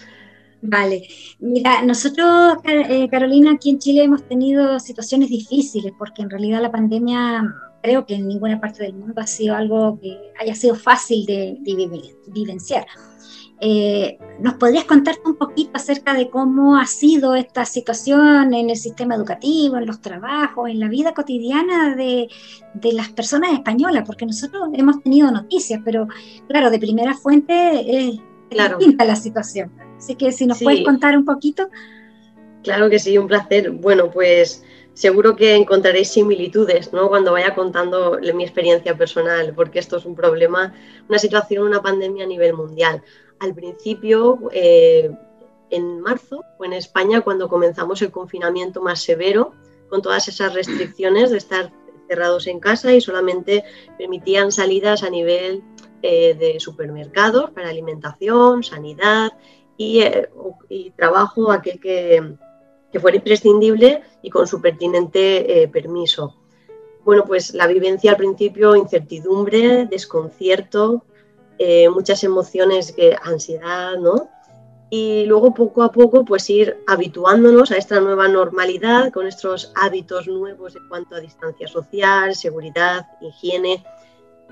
Vale, 0.65 1.09
mira, 1.39 1.81
nosotros, 1.83 2.55
eh, 2.63 3.09
Carolina, 3.09 3.51
aquí 3.51 3.69
en 3.69 3.79
Chile 3.79 4.03
hemos 4.03 4.23
tenido 4.23 4.79
situaciones 4.79 5.27
difíciles 5.29 5.91
porque 5.97 6.21
en 6.21 6.29
realidad 6.29 6.61
la 6.61 6.71
pandemia 6.71 7.43
creo 7.81 8.05
que 8.05 8.15
en 8.15 8.29
ninguna 8.29 8.61
parte 8.61 8.83
del 8.83 8.93
mundo 8.93 9.19
ha 9.19 9.27
sido 9.27 9.57
algo 9.57 9.99
que 9.99 10.17
haya 10.39 10.55
sido 10.55 10.75
fácil 10.75 11.25
de, 11.25 11.57
vivenciar. 12.27 12.85
Eh, 13.65 14.17
¿Nos 14.39 14.55
podrías 14.55 14.83
contar 14.83 15.15
un 15.23 15.35
poquito 15.35 15.71
acerca 15.75 16.13
de 16.13 16.29
cómo 16.29 16.75
ha 16.75 16.85
sido 16.85 17.33
esta 17.33 17.63
situación 17.63 18.53
en 18.53 18.69
el 18.69 18.75
sistema 18.75 19.15
educativo, 19.15 19.77
en 19.77 19.85
los 19.85 20.01
trabajos, 20.01 20.69
en 20.69 20.81
la 20.81 20.89
vida 20.89 21.13
cotidiana 21.13 21.95
de, 21.95 22.27
de 22.73 22.91
las 22.91 23.09
personas 23.13 23.53
españolas? 23.53 24.03
Porque 24.05 24.25
nosotros 24.25 24.63
hemos 24.73 25.01
tenido 25.01 25.31
noticias, 25.31 25.79
pero 25.85 26.09
claro, 26.49 26.71
de 26.71 26.79
primera 26.79 27.13
fuente 27.13 28.09
es 28.09 28.19
claro. 28.49 28.79
distinta 28.79 29.05
la 29.05 29.15
situación. 29.15 29.71
Así 29.97 30.15
que 30.15 30.33
si 30.33 30.45
nos 30.45 30.61
puedes 30.61 30.83
contar 30.83 31.15
un 31.17 31.23
poquito. 31.23 31.69
Claro 32.63 32.89
que 32.89 32.99
sí, 32.99 33.17
un 33.17 33.27
placer. 33.27 33.71
Bueno, 33.71 34.11
pues 34.11 34.61
seguro 34.93 35.37
que 35.37 35.55
encontraréis 35.55 36.09
similitudes 36.09 36.91
¿no? 36.91 37.07
cuando 37.07 37.31
vaya 37.31 37.55
contando 37.55 38.19
mi 38.35 38.43
experiencia 38.43 38.97
personal, 38.97 39.53
porque 39.55 39.79
esto 39.79 39.95
es 39.95 40.05
un 40.05 40.15
problema, 40.15 40.73
una 41.07 41.17
situación, 41.17 41.63
una 41.63 41.81
pandemia 41.81 42.25
a 42.25 42.27
nivel 42.27 42.55
mundial. 42.55 43.01
Al 43.39 43.53
principio, 43.53 44.39
eh, 44.51 45.11
en 45.69 46.01
marzo, 46.01 46.43
fue 46.57 46.67
en 46.67 46.73
España 46.73 47.21
cuando 47.21 47.49
comenzamos 47.49 48.01
el 48.01 48.11
confinamiento 48.11 48.81
más 48.81 49.01
severo, 49.01 49.53
con 49.89 50.01
todas 50.01 50.27
esas 50.27 50.53
restricciones 50.53 51.31
de 51.31 51.37
estar 51.37 51.71
cerrados 52.07 52.47
en 52.47 52.59
casa 52.59 52.93
y 52.93 53.01
solamente 53.01 53.63
permitían 53.97 54.51
salidas 54.51 55.03
a 55.03 55.09
nivel 55.09 55.63
eh, 56.01 56.35
de 56.35 56.59
supermercados 56.59 57.51
para 57.51 57.69
alimentación, 57.69 58.63
sanidad 58.63 59.31
eh, 59.77 60.29
y, 60.69 60.91
trabajo 60.91 61.51
aquel 61.51 61.79
que, 61.79 62.35
que, 62.91 62.99
fuera 62.99 63.17
imprescindible 63.17 64.03
y 64.21 64.29
con 64.29 64.47
su 64.47 64.61
pertinente 64.61 65.69
permiso. 65.71 66.35
Bueno, 67.03 67.25
pues 67.25 67.53
la 67.53 67.67
vivencia 67.67 68.11
al 68.11 68.17
principio, 68.17 68.75
incertidumbre, 68.75 69.85
desconcierto, 69.87 71.03
eh, 71.59 71.89
muchas 71.89 72.23
emociones, 72.23 72.91
que, 72.91 73.15
ansiedad, 73.23 73.97
¿no? 73.97 74.29
y 74.95 75.25
luego 75.25 75.55
poco 75.55 75.81
a 75.81 75.91
poco 75.91 76.23
pues 76.23 76.47
ir 76.51 76.77
habituándonos 76.85 77.71
a 77.71 77.77
esta 77.77 77.99
nueva 77.99 78.27
normalidad 78.27 79.11
con 79.11 79.25
estos 79.25 79.73
hábitos 79.73 80.27
nuevos 80.27 80.75
en 80.75 80.87
cuanto 80.87 81.15
a 81.15 81.19
distancia 81.19 81.67
social, 81.67 82.35
seguridad, 82.35 83.07
higiene. 83.19 83.83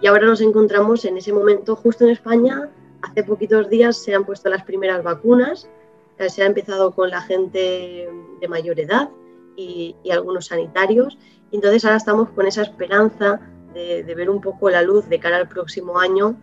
Y 0.02 0.08
ahora 0.08 0.26
nos 0.26 0.42
encontramos 0.42 1.06
en 1.06 1.18
ese 1.18 1.32
momento 1.32 1.76
justo 1.76 2.06
en 2.06 2.10
España. 2.10 2.72
Hace 3.04 3.24
poquitos 3.24 3.70
días 3.70 3.98
se 3.98 4.16
han 4.16 4.26
puesto 4.26 4.50
las 4.50 4.64
primeras 4.64 5.04
vacunas. 5.04 5.70
Eh, 6.18 6.28
se 6.28 6.42
ha 6.42 6.48
empezado 6.48 6.92
con 6.92 7.12
la 7.12 7.22
gente 7.22 8.10
de 8.40 8.48
mayor 8.48 8.80
edad 8.80 9.10
y, 9.56 9.96
algunos 10.12 10.48
sanitarios. 10.48 11.20
Entonces 11.52 11.86
ahora 11.86 11.98
estamos 11.98 12.30
con 12.30 12.48
esa 12.48 12.64
esperanza 12.64 13.40
de, 13.76 14.02
ver 14.16 14.28
un 14.28 14.42
poco 14.42 14.72
la 14.72 14.82
luz 14.82 15.08
de 15.08 15.20
cara 15.20 15.38
al 15.38 15.48
próximo 15.48 16.00
año 16.00 16.36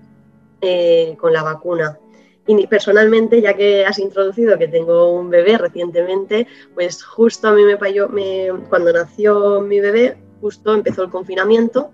eh, 0.60 1.16
con 1.18 1.32
la 1.32 1.42
vacuna. 1.42 1.98
Y 2.46 2.66
personalmente, 2.66 3.42
ya 3.42 3.54
que 3.54 3.84
has 3.84 3.98
introducido 3.98 4.56
que 4.56 4.68
tengo 4.68 5.12
un 5.12 5.28
bebé 5.28 5.58
recientemente, 5.58 6.46
pues 6.74 7.04
justo 7.04 7.48
a 7.48 7.52
mí 7.52 7.62
me, 7.62 7.76
me 8.08 8.48
cuando 8.70 8.90
nació 8.90 9.60
mi 9.60 9.80
bebé, 9.80 10.16
justo 10.40 10.74
empezó 10.74 11.02
el 11.02 11.10
confinamiento. 11.10 11.90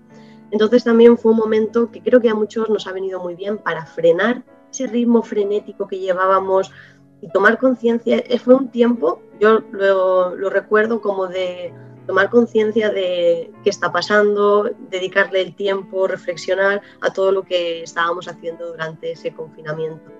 Entonces 0.51 0.85
también 0.85 1.17
fue 1.17 1.33
un 1.33 1.39
momento 1.39 1.91
que 1.91 2.01
creo 2.01 2.21
que 2.21 2.29
a 2.29 2.35
muchos 2.35 2.69
nos 2.69 2.87
ha 2.87 2.93
venido 2.93 3.21
muy 3.21 3.35
bien 3.35 3.57
para 3.57 3.85
frenar 3.85 4.43
ese 4.71 4.87
ritmo 4.87 5.23
frenético 5.23 5.87
que 5.87 5.99
llevábamos 5.99 6.71
y 7.21 7.29
tomar 7.29 7.57
conciencia. 7.57 8.23
Eh, 8.25 8.39
fue 8.39 8.55
un 8.55 8.69
tiempo, 8.69 9.21
yo 9.41 9.59
lo, 9.71 10.35
lo 10.35 10.49
recuerdo 10.49 11.01
como 11.01 11.27
de 11.27 11.73
tomar 12.05 12.29
conciencia 12.29 12.89
de 12.89 13.51
qué 13.63 13.69
está 13.69 13.91
pasando, 13.91 14.69
dedicarle 14.89 15.41
el 15.41 15.55
tiempo, 15.55 16.07
reflexionar 16.07 16.81
a 17.01 17.11
todo 17.11 17.31
lo 17.31 17.43
que 17.43 17.83
estábamos 17.83 18.27
haciendo 18.27 18.67
durante 18.67 19.11
ese 19.11 19.33
confinamiento 19.33 20.11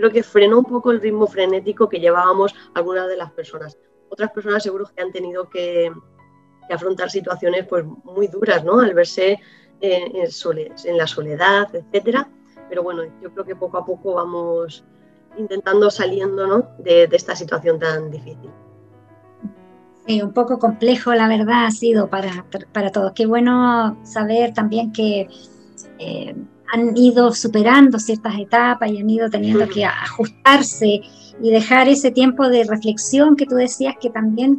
creo 0.00 0.10
que 0.10 0.22
frenó 0.22 0.60
un 0.60 0.64
poco 0.64 0.92
el 0.92 1.00
ritmo 1.02 1.26
frenético 1.26 1.86
que 1.86 2.00
llevábamos 2.00 2.54
algunas 2.72 3.06
de 3.06 3.18
las 3.18 3.32
personas. 3.32 3.76
Otras 4.08 4.30
personas 4.30 4.62
seguro 4.62 4.86
que 4.86 5.02
han 5.02 5.12
tenido 5.12 5.50
que, 5.50 5.92
afrontar 6.70 7.10
situaciones 7.10 7.66
pues, 7.66 7.84
muy 7.84 8.28
duras, 8.28 8.64
¿no? 8.64 8.80
Al 8.80 8.94
verse 8.94 9.38
en, 9.82 10.16
en, 10.16 10.96
la 10.96 11.06
soledad, 11.06 11.74
etcétera. 11.74 12.30
Pero 12.70 12.82
bueno, 12.82 13.02
yo 13.20 13.30
creo 13.34 13.44
que 13.44 13.56
poco 13.56 13.76
a 13.76 13.84
poco 13.84 14.14
vamos 14.14 14.84
intentando 15.36 15.90
saliendo 15.90 16.46
¿no? 16.46 16.70
de, 16.78 17.06
esta 17.12 17.36
situación 17.36 17.78
tan 17.78 18.10
difícil. 18.10 18.50
Sí, 20.10 20.20
un 20.22 20.32
poco 20.32 20.58
complejo, 20.58 21.14
la 21.14 21.28
verdad, 21.28 21.66
ha 21.66 21.70
sido 21.70 22.10
para, 22.10 22.44
para 22.72 22.90
todos. 22.90 23.12
Qué 23.12 23.26
bueno 23.26 23.96
saber 24.02 24.52
también 24.52 24.90
que 24.90 25.28
eh, 26.00 26.34
han 26.72 26.96
ido 26.96 27.32
superando 27.32 27.96
ciertas 28.00 28.36
etapas 28.36 28.90
y 28.90 28.98
han 28.98 29.08
ido 29.08 29.30
teniendo 29.30 29.68
que 29.68 29.84
ajustarse 29.84 31.00
y 31.40 31.50
dejar 31.52 31.88
ese 31.88 32.10
tiempo 32.10 32.48
de 32.48 32.64
reflexión 32.64 33.36
que 33.36 33.46
tú 33.46 33.54
decías 33.54 33.94
que 34.00 34.10
también 34.10 34.58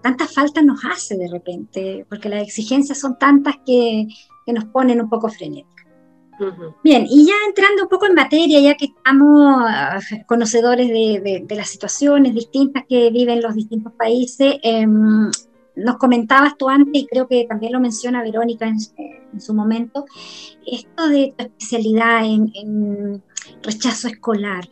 tanta 0.00 0.28
falta 0.28 0.62
nos 0.62 0.84
hace 0.84 1.16
de 1.16 1.26
repente, 1.26 2.06
porque 2.08 2.28
las 2.28 2.46
exigencias 2.46 3.00
son 3.00 3.18
tantas 3.18 3.56
que, 3.66 4.06
nos 4.46 4.66
ponen 4.66 5.00
un 5.00 5.10
poco 5.10 5.28
frenéticos. 5.28 5.73
Bien, 6.82 7.06
y 7.08 7.26
ya 7.26 7.34
entrando 7.46 7.84
un 7.84 7.88
poco 7.88 8.06
en 8.06 8.14
materia, 8.14 8.60
ya 8.60 8.74
que 8.74 8.86
estamos 8.86 9.62
conocedores 10.26 10.88
de, 10.88 11.46
las 11.50 11.68
situaciones 11.68 12.34
distintas 12.34 12.84
que 12.88 13.10
viven 13.10 13.42
los 13.42 13.54
distintos 13.54 13.92
países, 13.92 14.56
em, 14.62 15.30
nos 15.76 15.96
comentabas 15.96 16.56
tú 16.56 16.68
antes, 16.68 17.02
y 17.02 17.06
creo 17.06 17.26
que 17.26 17.46
también 17.48 17.72
lo 17.72 17.80
menciona 17.80 18.22
Verónica 18.22 18.66
en, 18.66 19.40
su 19.40 19.54
momento, 19.54 20.04
esto 20.64 21.08
de 21.08 21.34
tu 21.36 21.44
especialidad 21.44 22.24
en, 22.24 23.22
rechazo 23.62 24.08
escolar. 24.08 24.68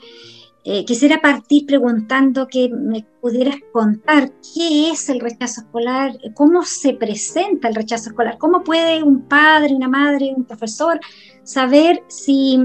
Eh, 0.64 0.84
quisiera 0.84 1.20
partir 1.20 1.66
preguntando 1.66 2.46
que 2.46 2.68
me 2.68 3.04
pudieras 3.20 3.56
contar 3.72 4.30
qué 4.54 4.90
es 4.90 5.08
el 5.08 5.18
rechazo 5.18 5.62
escolar, 5.62 6.16
cómo 6.34 6.62
se 6.62 6.92
presenta 6.94 7.66
el 7.66 7.74
rechazo 7.74 8.10
escolar, 8.10 8.38
cómo 8.38 8.62
puede 8.62 9.02
un 9.02 9.22
padre, 9.22 9.74
una 9.74 9.88
madre, 9.88 10.32
un 10.36 10.44
profesor 10.44 11.00
saber 11.44 12.02
si 12.08 12.58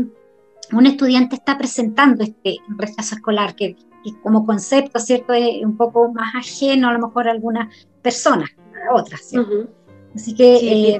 un 0.73 0.85
estudiante 0.85 1.35
está 1.35 1.57
presentando 1.57 2.23
este 2.23 2.57
rechazo 2.77 3.15
escolar, 3.15 3.55
que, 3.55 3.75
como 4.21 4.45
concepto, 4.45 4.99
¿cierto? 4.99 5.33
Es 5.33 5.63
un 5.63 5.77
poco 5.77 6.11
más 6.11 6.35
ajeno 6.35 6.89
a 6.89 6.93
lo 6.93 7.07
mejor 7.07 7.27
a 7.27 7.31
algunas 7.31 7.73
personas, 8.01 8.49
a 8.89 8.95
otras. 8.95 9.31
Así 10.15 10.35
que... 10.35 10.57
Sí, 10.57 10.69
eh, 10.69 10.99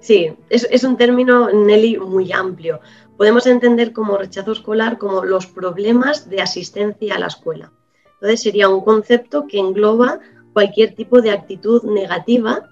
sí 0.00 0.32
es, 0.50 0.66
es, 0.70 0.84
un 0.84 0.96
término, 0.96 1.50
Nelly, 1.50 1.98
muy 1.98 2.32
amplio. 2.32 2.80
Podemos 3.16 3.46
entender 3.46 3.92
como 3.92 4.16
rechazo 4.16 4.52
escolar 4.52 4.98
como 4.98 5.24
los 5.24 5.46
problemas 5.46 6.28
de 6.28 6.42
asistencia 6.42 7.14
a 7.14 7.18
la 7.18 7.26
escuela. 7.26 7.72
Entonces 8.14 8.42
sería 8.42 8.68
un 8.68 8.82
concepto 8.82 9.46
que 9.46 9.58
engloba 9.58 10.20
cualquier 10.52 10.94
tipo 10.94 11.20
de 11.20 11.30
actitud 11.30 11.82
negativa 11.84 12.68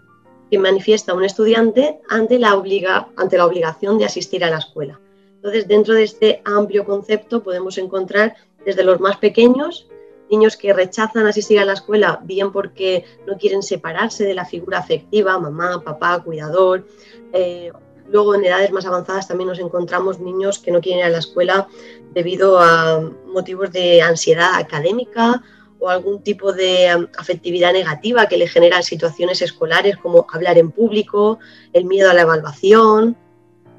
manifiesta 0.59 1.15
un 1.15 1.25
estudiante 1.25 2.01
ante 2.09 2.39
la, 2.39 2.55
obliga, 2.55 3.09
ante 3.17 3.37
la 3.37 3.47
obligación 3.47 3.99
de 3.99 4.05
asistir 4.05 4.45
a 4.45 4.51
la 4.51 4.59
escuela. 4.59 5.01
Entonces, 5.37 5.69
dentro 5.69 5.95
de 5.95 6.05
este 6.05 6.43
amplio 6.45 6.85
concepto 6.85 7.43
podemos 7.43 7.77
encontrar 7.79 8.35
desde 8.65 8.85
los 8.85 9.01
más 9.01 9.19
pequeños, 9.19 9.89
niños 10.31 10.57
que 10.57 10.73
rechazan 10.73 11.27
asistir 11.27 11.59
a 11.59 11.65
la 11.65 11.75
escuela, 11.75 12.21
bien 12.25 12.51
porque 12.51 13.05
no 13.27 13.37
quieren 13.37 13.63
separarse 13.63 14.25
de 14.25 14.35
la 14.35 14.45
figura 14.47 14.79
afectiva, 14.79 15.39
mamá, 15.39 15.83
papá, 15.85 16.23
cuidador. 16.23 16.87
Eh, 17.33 17.71
luego 18.11 18.35
en 18.35 18.45
edades 18.45 18.71
más 18.71 18.87
avanzadas 18.87 19.29
también 19.29 19.49
nos 19.49 19.59
encontramos 19.59 20.19
niños 20.21 20.59
que 20.59 20.71
no 20.71 20.81
quieren 20.81 21.01
ir 21.01 21.07
a 21.07 21.11
la 21.11 21.19
escuela 21.19 21.69
debido 22.13 22.59
a 22.59 23.01
motivos 23.27 23.71
de 23.73 24.03
ansiedad 24.03 24.55
académica 24.55 25.43
o 25.85 25.91
algún 25.91 26.23
tipo 26.23 26.55
de 26.55 26.97
um, 26.97 27.07
afectividad 27.19 27.75
negativa 27.75 28.27
que 28.27 28.39
le 28.39 28.49
genera 28.49 28.81
situaciones 28.81 29.43
escolares 29.43 29.99
como 29.99 30.27
hablar 30.33 30.57
en 30.57 30.71
público, 30.71 31.39
el 31.75 31.85
miedo 31.85 32.11
a 32.11 32.15
la 32.15 32.23
evaluación, 32.23 33.17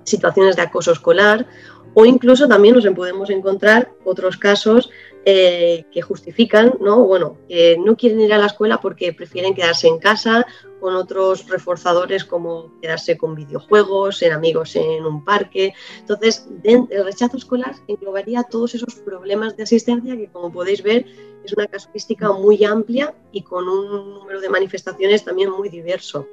situaciones 0.04 0.56
de 0.56 0.62
acoso 0.62 0.92
escolar 0.92 1.48
o 1.96 2.06
incluso 2.06 2.48
también 2.48 2.76
nos 2.76 2.86
podemos 2.94 3.30
encontrar 3.32 3.90
otros 4.04 4.38
casos 4.38 4.92
eh, 5.24 5.86
que 5.92 6.02
justifican, 6.04 6.76
¿no? 6.80 7.04
Bueno, 7.06 7.38
que 7.48 7.78
no 7.84 7.96
quieren 7.96 8.22
ir 8.22 8.34
a 8.34 8.38
la 8.38 8.46
escuela 8.46 8.80
porque 8.80 9.14
prefieren 9.14 9.56
quedarse 9.56 9.88
en 9.88 9.98
casa 9.98 10.46
con 10.86 10.96
otros 10.96 11.48
reforzadores 11.50 12.24
como 12.24 12.72
quedarse 12.80 13.18
con 13.18 13.34
videojuegos, 13.34 14.20
ser 14.20 14.32
amigos 14.34 14.76
en 14.76 15.04
un 15.04 15.26
parque. 15.26 15.74
Entonces, 15.98 16.48
el 16.64 16.88
rechazo 17.04 17.38
escolar 17.38 17.74
englobaría 17.88 18.44
todos 18.44 18.76
esos 18.76 18.94
problemas 18.94 19.58
de 19.58 19.64
asistencia 19.64 20.16
que, 20.16 20.28
como 20.28 20.52
podéis 20.52 20.84
ver, 20.84 21.08
es 21.44 21.54
una 21.54 21.66
casuística 21.66 22.32
muy 22.34 22.64
amplia 22.64 23.16
y 23.32 23.42
con 23.42 23.68
un 23.68 24.14
número 24.14 24.40
de 24.40 24.48
manifestaciones 24.48 25.26
también 25.26 25.50
muy 25.50 25.70
diverso. 25.70 26.28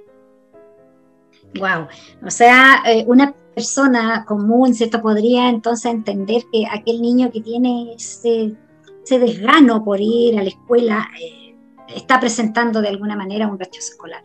Wow, 1.59 1.89
o 2.27 2.31
sea, 2.31 2.83
eh, 2.85 3.07
una 3.07 3.33
persona 3.55 4.27
común, 4.27 4.75
¿cierto? 4.75 5.01
Podría 5.01 5.49
entonces 5.49 5.91
entender 5.91 6.43
que 6.53 6.67
aquel 6.71 7.01
niño 7.01 7.31
que 7.33 7.41
tiene 7.41 7.95
ese, 7.95 8.55
desgano 9.19 9.83
por 9.83 9.99
ir 9.99 10.39
a 10.39 10.43
la 10.43 10.51
escuela 10.51 11.09
eh, 11.19 11.57
está 11.97 12.21
presentando 12.21 12.83
de 12.83 12.89
alguna 12.89 13.17
manera 13.17 13.47
un 13.47 13.59
rechazo 13.59 13.93
escolar. 13.93 14.23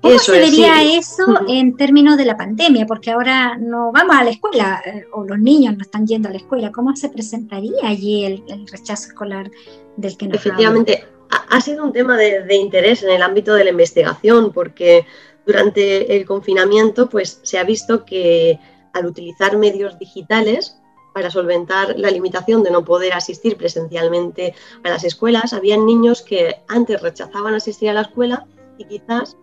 ¿Cómo 0.00 0.18
se 0.18 0.32
vería 0.32 0.82
eso 0.82 1.40
en 1.48 1.76
términos 1.76 2.16
de 2.16 2.24
la 2.24 2.36
pandemia? 2.36 2.86
Porque 2.86 3.10
ahora 3.10 3.56
no 3.58 3.90
vamos 3.92 4.16
a 4.16 4.24
la 4.24 4.30
escuela 4.30 4.80
eh, 4.84 5.04
o 5.12 5.24
los 5.24 5.38
niños 5.38 5.76
no 5.76 5.82
están 5.82 6.06
yendo 6.06 6.28
a 6.28 6.32
la 6.32 6.38
escuela. 6.38 6.70
¿Cómo 6.70 6.94
se 6.94 7.08
presentaría 7.08 7.86
allí 7.86 8.24
el, 8.24 8.66
rechazo 8.70 9.08
escolar 9.08 9.50
del 9.96 10.16
que 10.16 10.28
nos 10.28 10.36
Efectivamente, 10.36 11.04
ha, 11.50 11.60
sido 11.60 11.84
un 11.84 11.92
tema 11.92 12.16
de, 12.16 12.42
de 12.44 12.54
interés 12.54 13.02
en 13.02 13.10
el 13.10 13.22
ámbito 13.22 13.54
de 13.54 13.64
la 13.64 13.70
investigación 13.70 14.52
porque 14.52 15.04
durante 15.44 16.16
el 16.16 16.26
confinamiento, 16.26 17.08
pues 17.08 17.40
se 17.42 17.58
ha 17.58 17.64
visto 17.64 18.04
que 18.04 18.60
al 18.92 19.06
utilizar 19.06 19.56
medios 19.56 19.98
digitales 19.98 20.78
para 21.14 21.30
solventar 21.30 21.98
la 21.98 22.10
limitación 22.10 22.62
de 22.62 22.70
no 22.70 22.84
poder 22.84 23.14
asistir 23.14 23.56
presencialmente 23.56 24.54
a 24.84 24.90
las 24.90 25.04
escuelas, 25.04 25.52
había 25.52 25.76
niños 25.76 26.22
que 26.22 26.56
antes 26.68 27.02
rechazaban 27.02 27.54
asistir 27.54 27.90
a 27.90 27.94
la 27.94 28.02
escuela 28.02 28.46
y 28.78 28.84
quizás 28.84 29.36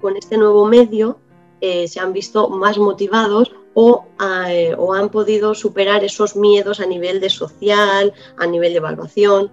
con 0.00 0.16
este 0.16 0.36
nuevo 0.36 0.66
medio 0.66 1.18
eh, 1.60 1.88
se 1.88 2.00
han 2.00 2.12
visto 2.12 2.48
más 2.50 2.78
motivados 2.78 3.52
o, 3.74 4.06
eh, 4.48 4.74
o, 4.76 4.94
han 4.94 5.08
podido 5.08 5.54
superar 5.54 6.04
esos 6.04 6.36
miedos 6.36 6.80
a 6.80 6.86
nivel 6.86 7.20
de 7.20 7.30
social, 7.30 8.12
a 8.36 8.46
nivel 8.46 8.72
de 8.72 8.78
evaluación. 8.78 9.50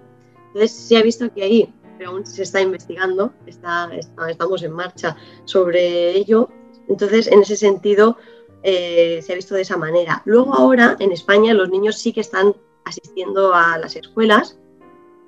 Entonces 0.48 0.72
se 0.72 0.96
ha 0.96 1.02
visto 1.02 1.32
que 1.32 1.42
ahí 1.42 1.72
pero 1.96 2.10
aún 2.10 2.26
se 2.26 2.42
está 2.42 2.60
investigando, 2.60 3.32
estamos 3.46 4.62
en 4.62 4.72
marcha 4.72 5.16
sobre 5.44 6.10
ello. 6.10 6.48
Entonces, 6.88 7.26
en 7.26 7.40
ese 7.40 7.56
sentido, 7.56 8.16
eh, 8.62 9.20
se 9.22 9.32
ha 9.32 9.36
visto 9.36 9.54
de 9.54 9.62
esa 9.62 9.76
manera. 9.76 10.22
Luego 10.24 10.54
ahora, 10.54 10.96
en 10.98 11.12
España, 11.12 11.54
los 11.54 11.70
niños 11.70 11.96
sí 11.96 12.12
que 12.12 12.20
están 12.20 12.54
asistiendo 12.84 13.54
a 13.54 13.78
las 13.78 13.96
escuelas. 13.96 14.58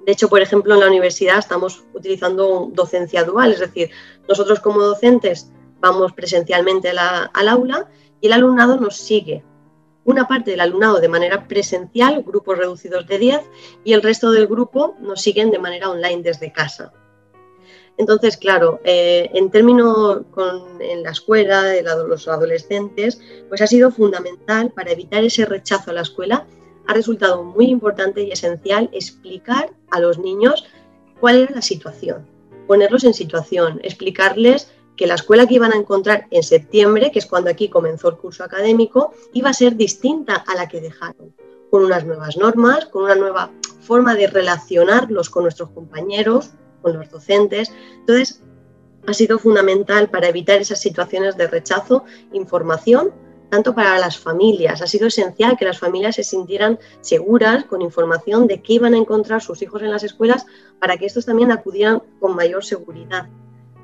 De 0.04 0.12
hecho, 0.12 0.28
por 0.28 0.40
ejemplo, 0.40 0.74
en 0.74 0.80
la 0.80 0.86
universidad 0.86 1.38
estamos 1.38 1.84
utilizando 1.92 2.70
docencia 2.72 3.24
dual, 3.24 3.52
es 3.52 3.60
decir, 3.60 3.90
nosotros 4.28 4.60
como 4.60 4.80
docentes 4.80 5.50
vamos 5.80 6.12
presencialmente 6.12 6.90
al 6.90 7.48
aula 7.48 7.88
y 8.20 8.26
el 8.26 8.32
alumnado 8.32 8.78
nos 8.78 8.96
sigue 8.96 9.44
una 10.08 10.26
parte 10.26 10.52
del 10.52 10.60
alumnado 10.60 11.00
de 11.00 11.08
manera 11.08 11.46
presencial, 11.46 12.22
grupos 12.22 12.56
reducidos 12.56 13.06
de 13.06 13.18
10, 13.18 13.40
y 13.84 13.92
el 13.92 14.00
resto 14.00 14.30
del 14.30 14.46
grupo 14.46 14.96
nos 15.00 15.20
siguen 15.20 15.50
de 15.50 15.58
manera 15.58 15.90
online 15.90 16.22
desde 16.22 16.50
casa. 16.50 16.94
Entonces, 17.98 18.38
claro, 18.38 18.80
eh, 18.84 19.28
en 19.34 19.50
términos 19.50 20.22
con, 20.30 20.80
en 20.80 21.02
la 21.02 21.10
escuela 21.10 21.62
de 21.62 21.82
los 21.82 22.26
adolescentes, 22.26 23.20
pues 23.50 23.60
ha 23.60 23.66
sido 23.66 23.90
fundamental 23.90 24.70
para 24.70 24.92
evitar 24.92 25.24
ese 25.24 25.44
rechazo 25.44 25.90
a 25.90 25.94
la 25.94 26.00
escuela. 26.00 26.46
Ha 26.88 26.94
resultado 26.94 27.44
muy 27.44 27.66
importante 27.66 28.22
y 28.22 28.32
esencial 28.32 28.88
explicar 28.92 29.70
a 29.90 30.00
los 30.00 30.18
niños 30.18 30.66
cuál 31.20 31.36
era 31.36 31.54
la 31.56 31.62
situación, 31.62 32.26
ponerlos 32.66 33.04
en 33.04 33.12
situación, 33.12 33.78
explicarles 33.84 34.72
que 34.96 35.06
la 35.06 35.14
escuela 35.14 35.46
que 35.46 35.54
iban 35.54 35.72
a 35.72 35.76
encontrar 35.76 36.26
en 36.30 36.42
septiembre, 36.42 37.12
que 37.12 37.18
es 37.18 37.26
cuando 37.26 37.50
aquí 37.50 37.68
comenzó 37.68 38.08
el 38.08 38.16
curso 38.16 38.42
académico, 38.42 39.12
iba 39.34 39.50
a 39.50 39.52
ser 39.54 39.76
distinta 39.76 40.34
a 40.34 40.54
la 40.54 40.66
que 40.66 40.80
dejaron, 40.80 41.34
con 41.70 41.84
unas 41.84 42.06
nuevas 42.06 42.38
normas, 42.38 42.86
con 42.86 43.04
una 43.04 43.14
nueva 43.14 43.50
forma 43.82 44.14
de 44.14 44.26
relacionarlos 44.26 45.28
con 45.28 45.42
nuestros 45.42 45.68
compañeros, 45.70 46.52
con 46.80 46.94
los 46.94 47.10
docentes. 47.10 47.70
Entonces, 48.00 48.42
ha 49.06 49.12
sido 49.12 49.38
fundamental 49.38 50.08
para 50.08 50.28
evitar 50.28 50.58
esas 50.58 50.80
situaciones 50.80 51.36
de 51.36 51.48
rechazo, 51.48 52.04
información, 52.32 53.12
tanto 53.50 53.74
para 53.74 53.98
las 53.98 54.18
familias. 54.18 54.82
Ha 54.82 54.86
sido 54.86 55.06
esencial 55.06 55.56
que 55.56 55.64
las 55.64 55.78
familias 55.78 56.16
se 56.16 56.24
sintieran 56.24 56.78
seguras 57.00 57.64
con 57.64 57.82
información 57.82 58.46
de 58.46 58.62
qué 58.62 58.74
iban 58.74 58.94
a 58.94 58.98
encontrar 58.98 59.42
sus 59.42 59.62
hijos 59.62 59.82
en 59.82 59.90
las 59.90 60.04
escuelas 60.04 60.46
para 60.78 60.96
que 60.96 61.06
estos 61.06 61.26
también 61.26 61.50
acudieran 61.50 62.02
con 62.20 62.34
mayor 62.34 62.64
seguridad 62.64 63.28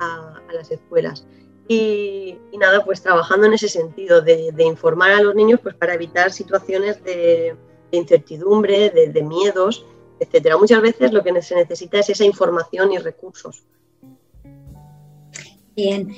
a, 0.01 0.41
las 0.53 0.71
escuelas. 0.71 1.27
Y, 1.67 2.39
nada, 2.59 2.85
pues 2.85 3.03
trabajando 3.03 3.47
en 3.47 3.55
ese 3.55 3.69
sentido 3.69 4.21
de, 4.21 4.55
informar 4.59 5.13
a 5.13 5.23
los 5.23 5.35
niños 5.35 5.61
pues 5.63 5.75
para 5.75 5.95
evitar 5.95 6.31
situaciones 6.31 7.03
de, 7.03 7.57
incertidumbre, 7.91 8.91
de 8.91 9.23
miedos 9.23 9.87
etcétera. 10.19 10.57
Muchas 10.57 10.81
veces 10.81 11.13
lo 11.13 11.23
que 11.23 11.43
se 11.43 11.55
necesita 11.55 11.99
es 11.99 12.11
esa 12.11 12.25
información 12.25 12.93
y 12.93 12.99
recursos. 12.99 13.65
Bien. 15.75 16.09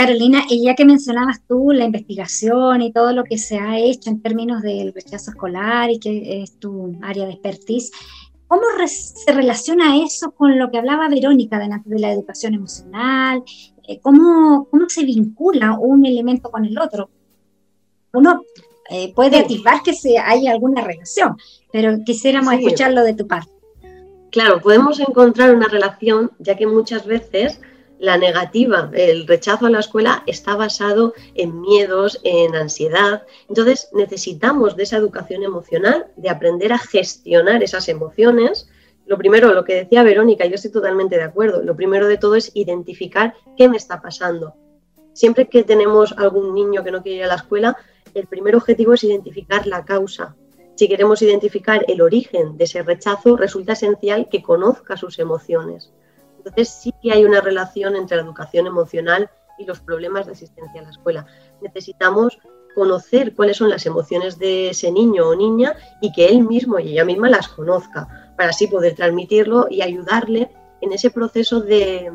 Carolina, 0.00 0.44
y 0.48 0.64
ya 0.64 0.74
que 0.74 0.86
mencionabas 0.86 1.42
tú 1.46 1.72
la 1.72 1.84
investigación 1.84 2.80
y 2.80 2.90
todo 2.90 3.12
lo 3.12 3.22
que 3.22 3.36
se 3.36 3.58
ha 3.58 3.78
hecho 3.78 4.08
en 4.08 4.22
términos 4.22 4.62
del 4.62 4.94
rechazo 4.94 5.32
escolar 5.32 5.90
y 5.90 5.98
que 5.98 6.42
es 6.42 6.58
tu 6.58 6.96
área 7.02 7.26
de 7.26 7.32
expertise, 7.32 7.92
¿cómo 8.46 8.62
se 8.86 9.30
relaciona 9.30 10.02
eso 10.02 10.30
con 10.30 10.58
lo 10.58 10.70
que 10.70 10.78
hablaba 10.78 11.10
Verónica 11.10 11.58
delante 11.58 11.90
de 11.90 11.98
la 11.98 12.12
educación 12.12 12.54
emocional? 12.54 13.42
Eh, 13.86 14.00
¿Cómo, 14.00 14.68
¿Cómo 14.70 14.88
se 14.88 15.04
vincula 15.04 15.76
un 15.78 16.06
elemento 16.06 16.50
con 16.50 16.64
el 16.64 16.78
otro? 16.78 17.10
Uno 18.14 18.40
eh, 18.88 19.12
puede 19.14 19.40
atisbar 19.40 19.82
que 19.82 19.92
se, 19.92 20.16
hay 20.16 20.48
alguna 20.48 20.80
relación, 20.80 21.36
pero 21.70 21.98
quisiéramos 22.06 22.54
escucharlo 22.54 23.04
de 23.04 23.12
tu 23.12 23.26
parte. 23.26 23.52
Claro, 24.30 24.62
podemos 24.62 24.98
encontrar 24.98 25.54
una 25.54 25.68
relación, 25.68 26.30
ya 26.38 26.56
que 26.56 26.66
muchas 26.66 27.04
veces 27.04 27.60
la 28.00 28.16
negativa, 28.16 28.90
el 28.94 29.26
rechazo 29.26 29.66
a 29.66 29.70
la 29.70 29.80
escuela 29.80 30.24
está 30.26 30.56
basado 30.56 31.12
en 31.34 31.60
miedos, 31.60 32.18
en 32.24 32.54
ansiedad. 32.54 33.24
Entonces 33.46 33.90
necesitamos 33.92 34.74
de 34.74 34.84
esa 34.84 34.96
educación 34.96 35.42
emocional, 35.42 36.06
de 36.16 36.30
aprender 36.30 36.72
a 36.72 36.78
gestionar 36.78 37.62
esas 37.62 37.90
emociones. 37.90 38.70
Lo 39.04 39.18
primero, 39.18 39.52
lo 39.52 39.64
que 39.64 39.74
decía 39.74 40.02
Verónica, 40.02 40.46
yo 40.46 40.54
estoy 40.54 40.70
totalmente 40.70 41.16
de 41.16 41.24
acuerdo, 41.24 41.62
lo 41.62 41.76
primero 41.76 42.08
de 42.08 42.16
todo 42.16 42.36
es 42.36 42.50
identificar 42.54 43.34
qué 43.58 43.68
me 43.68 43.76
está 43.76 44.00
pasando. 44.00 44.54
Siempre 45.12 45.48
que 45.48 45.62
tenemos 45.62 46.12
algún 46.16 46.54
niño 46.54 46.82
que 46.82 46.92
no 46.92 47.02
quiere 47.02 47.18
ir 47.18 47.24
a 47.24 47.28
la 47.28 47.34
escuela, 47.34 47.76
el 48.14 48.26
primer 48.26 48.56
objetivo 48.56 48.94
es 48.94 49.04
identificar 49.04 49.66
la 49.66 49.84
causa. 49.84 50.34
Si 50.74 50.88
queremos 50.88 51.20
identificar 51.20 51.84
el 51.86 52.00
origen 52.00 52.56
de 52.56 52.64
ese 52.64 52.82
rechazo, 52.82 53.36
resulta 53.36 53.74
esencial 53.74 54.30
que 54.30 54.40
conozca 54.40 54.96
sus 54.96 55.18
emociones. 55.18 55.92
Entonces 56.44 56.68
sí 56.68 56.94
que 57.02 57.12
hay 57.12 57.24
una 57.24 57.40
relación 57.40 57.96
entre 57.96 58.16
la 58.16 58.22
educación 58.22 58.66
emocional 58.66 59.30
y 59.58 59.66
los 59.66 59.80
problemas 59.80 60.26
de 60.26 60.32
asistencia 60.32 60.80
a 60.80 60.84
la 60.84 60.90
escuela. 60.90 61.26
Necesitamos 61.60 62.38
conocer 62.74 63.34
cuáles 63.34 63.58
son 63.58 63.68
las 63.68 63.84
emociones 63.84 64.38
de 64.38 64.70
ese 64.70 64.90
niño 64.90 65.28
o 65.28 65.36
niña 65.36 65.74
y 66.00 66.12
que 66.12 66.26
él 66.26 66.42
mismo 66.42 66.78
y 66.78 66.92
ella 66.92 67.04
misma 67.04 67.28
las 67.28 67.48
conozca, 67.48 68.32
para 68.36 68.50
así 68.50 68.68
poder 68.68 68.94
transmitirlo 68.94 69.66
y 69.68 69.82
ayudarle 69.82 70.50
en 70.80 70.92
ese 70.92 71.10
proceso 71.10 71.60
de, 71.60 72.10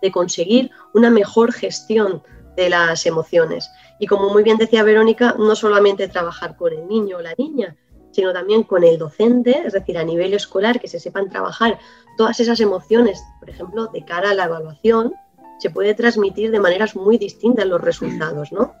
de 0.00 0.10
conseguir 0.10 0.70
una 0.94 1.10
mejor 1.10 1.52
gestión 1.52 2.22
de 2.56 2.70
las 2.70 3.04
emociones. 3.04 3.70
Y 3.98 4.06
como 4.06 4.30
muy 4.30 4.42
bien 4.42 4.56
decía 4.56 4.82
Verónica, 4.82 5.34
no 5.38 5.54
solamente 5.54 6.08
trabajar 6.08 6.56
con 6.56 6.72
el 6.72 6.88
niño 6.88 7.18
o 7.18 7.22
la 7.22 7.34
niña, 7.36 7.76
sino 8.16 8.32
también 8.32 8.62
con 8.62 8.82
el 8.82 8.96
docente, 8.96 9.62
es 9.66 9.74
decir, 9.74 9.98
a 9.98 10.02
nivel 10.02 10.32
escolar, 10.32 10.80
que 10.80 10.88
se 10.88 10.98
sepan 10.98 11.28
trabajar 11.28 11.78
todas 12.16 12.40
esas 12.40 12.60
emociones, 12.60 13.22
por 13.38 13.50
ejemplo, 13.50 13.88
de 13.88 14.06
cara 14.06 14.30
a 14.30 14.34
la 14.34 14.46
evaluación, 14.46 15.12
se 15.58 15.68
puede 15.68 15.92
transmitir 15.92 16.50
de 16.50 16.58
maneras 16.58 16.96
muy 16.96 17.18
distintas 17.18 17.66
los 17.66 17.78
resultados, 17.78 18.52
¿no? 18.52 18.74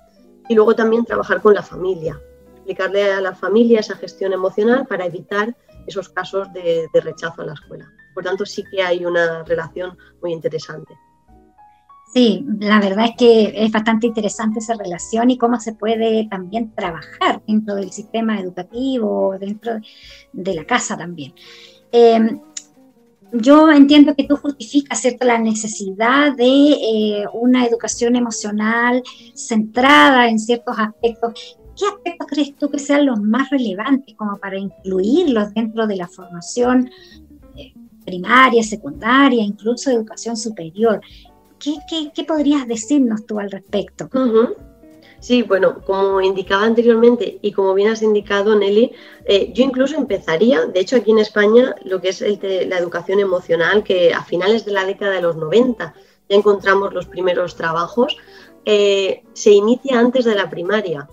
Y 0.48 0.54
luego 0.54 0.74
también 0.74 1.04
trabajar 1.04 1.42
con 1.42 1.52
la 1.52 1.62
familia, 1.62 2.18
explicarle 2.54 3.12
a 3.12 3.20
la 3.20 3.34
familia 3.34 3.80
esa 3.80 3.96
gestión 3.96 4.32
emocional 4.32 4.86
para 4.86 5.04
evitar 5.04 5.54
esos 5.86 6.08
casos 6.08 6.50
de, 6.54 6.86
de 6.94 7.00
rechazo 7.02 7.42
a 7.42 7.44
la 7.44 7.52
escuela. 7.52 7.92
Por 8.14 8.24
tanto, 8.24 8.46
sí 8.46 8.64
que 8.70 8.82
hay 8.82 9.04
una 9.04 9.44
relación 9.44 9.98
muy 10.22 10.32
interesante. 10.32 10.94
Sí, 12.16 12.46
la 12.60 12.80
verdad 12.80 13.10
es 13.10 13.16
que 13.18 13.52
es 13.54 13.70
bastante 13.70 14.06
interesante 14.06 14.60
esa 14.60 14.72
relación 14.72 15.28
y 15.28 15.36
cómo 15.36 15.60
se 15.60 15.74
puede 15.74 16.26
también 16.30 16.72
trabajar 16.74 17.42
dentro 17.46 17.74
del 17.74 17.92
sistema 17.92 18.40
educativo, 18.40 19.36
dentro 19.38 19.72
de 20.32 20.54
la 20.54 20.64
casa 20.64 20.96
también. 20.96 21.34
Em, 21.92 22.40
yo 23.32 23.70
entiendo 23.70 24.14
que 24.14 24.24
tú 24.24 24.36
justificas 24.36 24.98
¿cierto? 24.98 25.26
la 25.26 25.36
necesidad 25.36 26.34
de 26.34 26.46
eh, 26.46 27.24
una 27.34 27.66
educación 27.66 28.16
emocional 28.16 29.02
centrada 29.34 30.30
en 30.30 30.38
ciertos 30.38 30.74
aspectos. 30.78 31.58
¿Qué 31.78 31.84
aspectos 31.86 32.28
crees 32.30 32.56
tú 32.56 32.70
que 32.70 32.78
sean 32.78 33.04
los 33.04 33.20
más 33.20 33.50
relevantes 33.50 34.14
como 34.16 34.38
para 34.38 34.58
incluirlos 34.58 35.52
dentro 35.52 35.86
de 35.86 35.96
la 35.96 36.08
formación 36.08 36.88
eh, 37.56 37.74
primaria, 38.06 38.62
secundaria, 38.62 39.44
incluso 39.44 39.90
educación 39.90 40.34
superior? 40.34 41.02
¿Qué, 41.58 42.24
podrías 42.24 42.66
decirnos 42.66 43.26
tú 43.26 43.38
al 43.38 43.50
respecto? 43.50 44.08
Sí, 45.20 45.42
bueno, 45.42 45.82
como 45.84 46.20
indicaba 46.20 46.64
anteriormente 46.64 47.38
y 47.40 47.52
como 47.52 47.74
bien 47.74 47.90
has 47.90 48.02
indicado, 48.02 48.54
Nelly, 48.54 48.92
eh, 49.24 49.50
yo 49.52 49.64
incluso 49.64 49.96
empezaría, 49.96 50.66
de 50.66 50.80
hecho 50.80 50.96
aquí 50.96 51.10
en 51.10 51.18
España, 51.18 51.74
lo 51.84 52.00
que 52.00 52.10
es 52.10 52.20
la 52.20 52.78
educación 52.78 53.20
emocional, 53.20 53.82
que 53.82 54.12
a 54.12 54.22
finales 54.22 54.64
de 54.64 54.72
la 54.72 54.84
década 54.84 55.12
de 55.12 55.22
los 55.22 55.36
90 55.36 55.94
ya 56.28 56.36
encontramos 56.36 56.92
los 56.92 57.06
primeros 57.06 57.56
trabajos, 57.56 58.16
eh, 58.64 59.22
se 59.32 59.52
inicia 59.52 59.98
antes 59.98 60.24
de 60.24 60.34
la 60.34 60.50
primaria. 60.50 61.08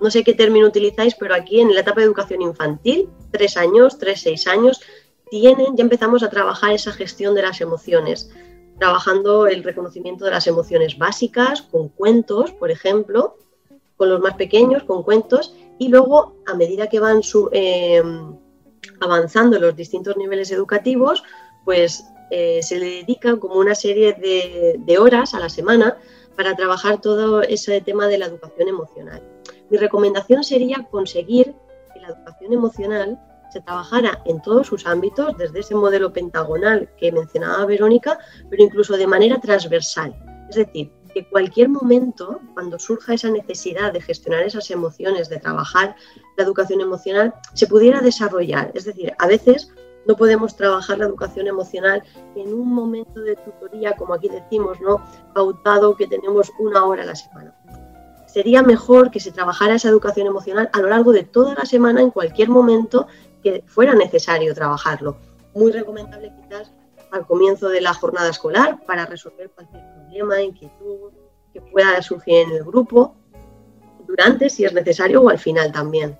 No 0.00 0.10
sé 0.10 0.24
qué 0.24 0.34
término 0.34 0.66
utilizáis, 0.66 1.14
pero 1.14 1.34
aquí 1.34 1.60
en 1.60 1.72
la 1.74 1.80
etapa 1.80 2.00
de 2.00 2.06
educación 2.06 2.42
infantil, 2.42 3.08
tres 3.30 3.56
años, 3.56 3.98
tres, 3.98 4.22
seis 4.22 4.46
años, 4.46 4.80
tienen, 5.30 5.76
ya 5.76 5.82
empezamos 5.82 6.22
a 6.22 6.30
trabajar 6.30 6.72
esa 6.72 6.92
gestión 6.92 7.34
de 7.34 7.42
las 7.42 7.60
emociones 7.60 8.30
trabajando 8.78 9.46
el 9.46 9.62
reconocimiento 9.62 10.24
de 10.24 10.32
las 10.32 10.46
emociones 10.46 10.98
básicas 10.98 11.62
con 11.62 11.88
cuentos, 11.88 12.52
por 12.52 12.70
ejemplo, 12.70 13.36
con 13.96 14.08
los 14.08 14.20
más 14.20 14.34
pequeños, 14.34 14.82
con 14.84 15.02
cuentos, 15.02 15.54
y 15.78 15.88
luego 15.88 16.34
a 16.46 16.54
medida 16.54 16.88
que 16.88 17.00
van 17.00 17.20
em, 17.52 18.36
avanzando 19.00 19.58
los 19.58 19.76
distintos 19.76 20.16
niveles 20.16 20.50
educativos, 20.50 21.22
pues 21.64 22.04
eh, 22.30 22.60
se 22.62 22.78
le 22.78 22.86
dedica 22.86 23.36
como 23.36 23.54
una 23.56 23.74
serie 23.74 24.14
de, 24.14 24.76
de 24.78 24.98
horas 24.98 25.34
a 25.34 25.40
la 25.40 25.48
semana 25.48 25.96
para 26.36 26.56
trabajar 26.56 27.00
todo 27.00 27.42
ese 27.42 27.80
tema 27.80 28.08
de 28.08 28.18
la 28.18 28.26
educación 28.26 28.68
emocional. 28.68 29.22
Mi 29.70 29.78
recomendación 29.78 30.42
sería 30.42 30.86
conseguir 30.90 31.54
que 31.92 32.00
la 32.00 32.08
educación 32.08 32.52
emocional 32.52 33.20
se 33.54 33.60
trabajara 33.60 34.20
en 34.24 34.42
todos 34.42 34.66
sus 34.66 34.84
ámbitos, 34.84 35.36
desde 35.38 35.60
ese 35.60 35.76
modelo 35.76 36.12
pentagonal 36.12 36.90
que 36.98 37.12
mencionaba 37.12 37.64
Verónica, 37.66 38.18
pero 38.50 38.64
incluso 38.64 38.96
de 38.96 39.06
manera 39.06 39.40
transversal. 39.40 40.12
Es 40.50 40.56
decir, 40.56 40.90
que 41.14 41.28
cualquier 41.28 41.68
momento, 41.68 42.40
cuando 42.52 42.80
surja 42.80 43.14
esa 43.14 43.30
necesidad 43.30 43.92
de 43.92 44.00
gestionar 44.00 44.42
esas 44.42 44.68
emociones, 44.72 45.28
de 45.28 45.38
trabajar 45.38 45.94
la 46.36 46.42
educación 46.42 46.80
emocional, 46.80 47.32
se 47.52 47.68
pudiera 47.68 48.00
desarrollar. 48.00 48.72
Es 48.74 48.86
decir, 48.86 49.14
a 49.20 49.28
veces 49.28 49.72
no 50.06 50.16
podemos 50.16 50.56
trabajar 50.56 50.98
la 50.98 51.06
educación 51.06 51.46
emocional 51.46 52.02
en 52.34 52.52
un 52.52 52.74
momento 52.74 53.20
de 53.20 53.36
tutoría, 53.36 53.92
como 53.92 54.14
aquí 54.14 54.28
decimos, 54.28 54.80
¿no? 54.80 55.00
pautado 55.32 55.96
que 55.96 56.08
tenemos 56.08 56.50
una 56.58 56.84
hora 56.84 57.04
a 57.04 57.06
la 57.06 57.14
semana. 57.14 57.54
Sería 58.26 58.64
mejor 58.64 59.12
que 59.12 59.20
se 59.20 59.30
trabajara 59.30 59.76
esa 59.76 59.88
educación 59.88 60.26
emocional 60.26 60.68
a 60.72 60.80
lo 60.80 60.88
largo 60.88 61.12
de 61.12 61.22
toda 61.22 61.54
la 61.54 61.64
semana, 61.64 62.00
en 62.00 62.10
cualquier 62.10 62.48
momento, 62.48 63.06
que 63.44 63.62
fuera 63.66 63.94
necesario 63.94 64.54
trabajarlo. 64.54 65.18
Muy 65.54 65.70
recomendable 65.70 66.32
quizás 66.40 66.72
al 67.12 67.26
comienzo 67.26 67.68
de 67.68 67.80
la 67.80 67.94
jornada 67.94 68.30
escolar 68.30 68.84
para 68.86 69.06
resolver 69.06 69.50
cualquier 69.50 69.84
problema, 69.94 70.42
inquietud 70.42 71.12
que 71.52 71.60
pueda 71.60 72.02
surgir 72.02 72.38
en 72.46 72.50
el 72.50 72.64
grupo. 72.64 73.14
durante, 74.06 74.50
si 74.50 74.64
es 74.64 74.72
necesario, 74.72 75.22
o 75.22 75.28
al 75.30 75.38
final 75.38 75.72
también. 75.72 76.18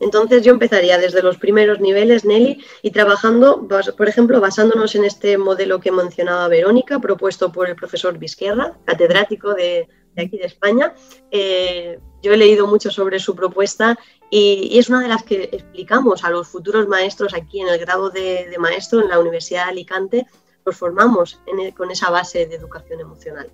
Entonces 0.00 0.42
yo 0.42 0.52
empezaría 0.52 0.98
desde 0.98 1.22
los 1.22 1.38
primeros 1.38 1.80
niveles, 1.80 2.24
Nelly, 2.24 2.62
y 2.82 2.90
trabajando, 2.90 3.66
por 3.96 4.08
ejemplo, 4.08 4.40
basándonos 4.40 4.94
en 4.94 5.04
este 5.04 5.38
modelo 5.38 5.80
que 5.80 5.90
mencionaba 5.90 6.46
Verónica, 6.48 6.98
propuesto 6.98 7.50
por 7.50 7.68
el 7.68 7.74
profesor 7.74 8.18
Vizquerra, 8.18 8.76
catedrático 8.84 9.54
de, 9.54 9.88
aquí 10.16 10.38
de 10.38 10.44
España. 10.44 10.94
Eh, 11.30 11.98
yo 12.22 12.32
he 12.32 12.36
leído 12.36 12.66
mucho 12.66 12.90
sobre 12.90 13.18
su 13.18 13.34
propuesta 13.34 13.98
y, 14.36 14.78
es 14.78 14.88
una 14.88 15.00
de 15.00 15.08
las 15.08 15.22
que 15.22 15.44
explicamos 15.52 16.24
a 16.24 16.30
los 16.30 16.48
futuros 16.48 16.88
maestros 16.88 17.34
aquí 17.34 17.60
en 17.60 17.68
el 17.68 17.78
grado 17.78 18.10
de, 18.10 18.52
maestro 18.58 19.00
en 19.00 19.08
la 19.08 19.20
Universidad 19.20 19.66
de 19.66 19.70
Alicante, 19.70 20.26
los 20.66 20.76
formamos 20.76 21.40
con 21.76 21.90
esa 21.90 22.10
base 22.10 22.46
de 22.46 22.56
educación 22.56 23.00
emocional. 23.00 23.48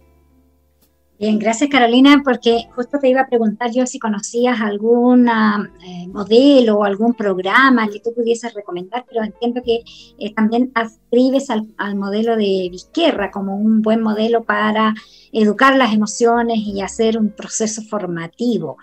Bien, 1.20 1.38
gracias 1.38 1.68
Carolina, 1.68 2.22
porque 2.24 2.62
justo 2.74 2.98
te 2.98 3.10
iba 3.10 3.20
a 3.20 3.28
preguntar 3.28 3.70
yo 3.70 3.84
si 3.84 3.98
conocías 3.98 4.58
algún 4.62 5.28
eh, 5.28 6.08
modelo 6.08 6.78
o 6.78 6.84
algún 6.84 7.12
programa 7.12 7.88
que 7.88 8.00
tú 8.00 8.14
pudieses 8.14 8.54
recomendar, 8.54 9.04
pero 9.06 9.22
entiendo 9.22 9.60
que 9.62 9.82
eh, 10.18 10.32
también 10.32 10.72
adscribes 10.74 11.50
al, 11.50 11.94
modelo 11.94 12.36
de 12.36 12.68
Vizquerra 12.70 13.30
como 13.30 13.54
un 13.54 13.82
buen 13.82 14.00
modelo 14.00 14.44
para 14.44 14.94
educar 15.30 15.76
las 15.76 15.92
emociones 15.92 16.60
y 16.60 16.80
hacer 16.80 17.18
un 17.18 17.28
proceso 17.28 17.82
formativo, 17.82 18.78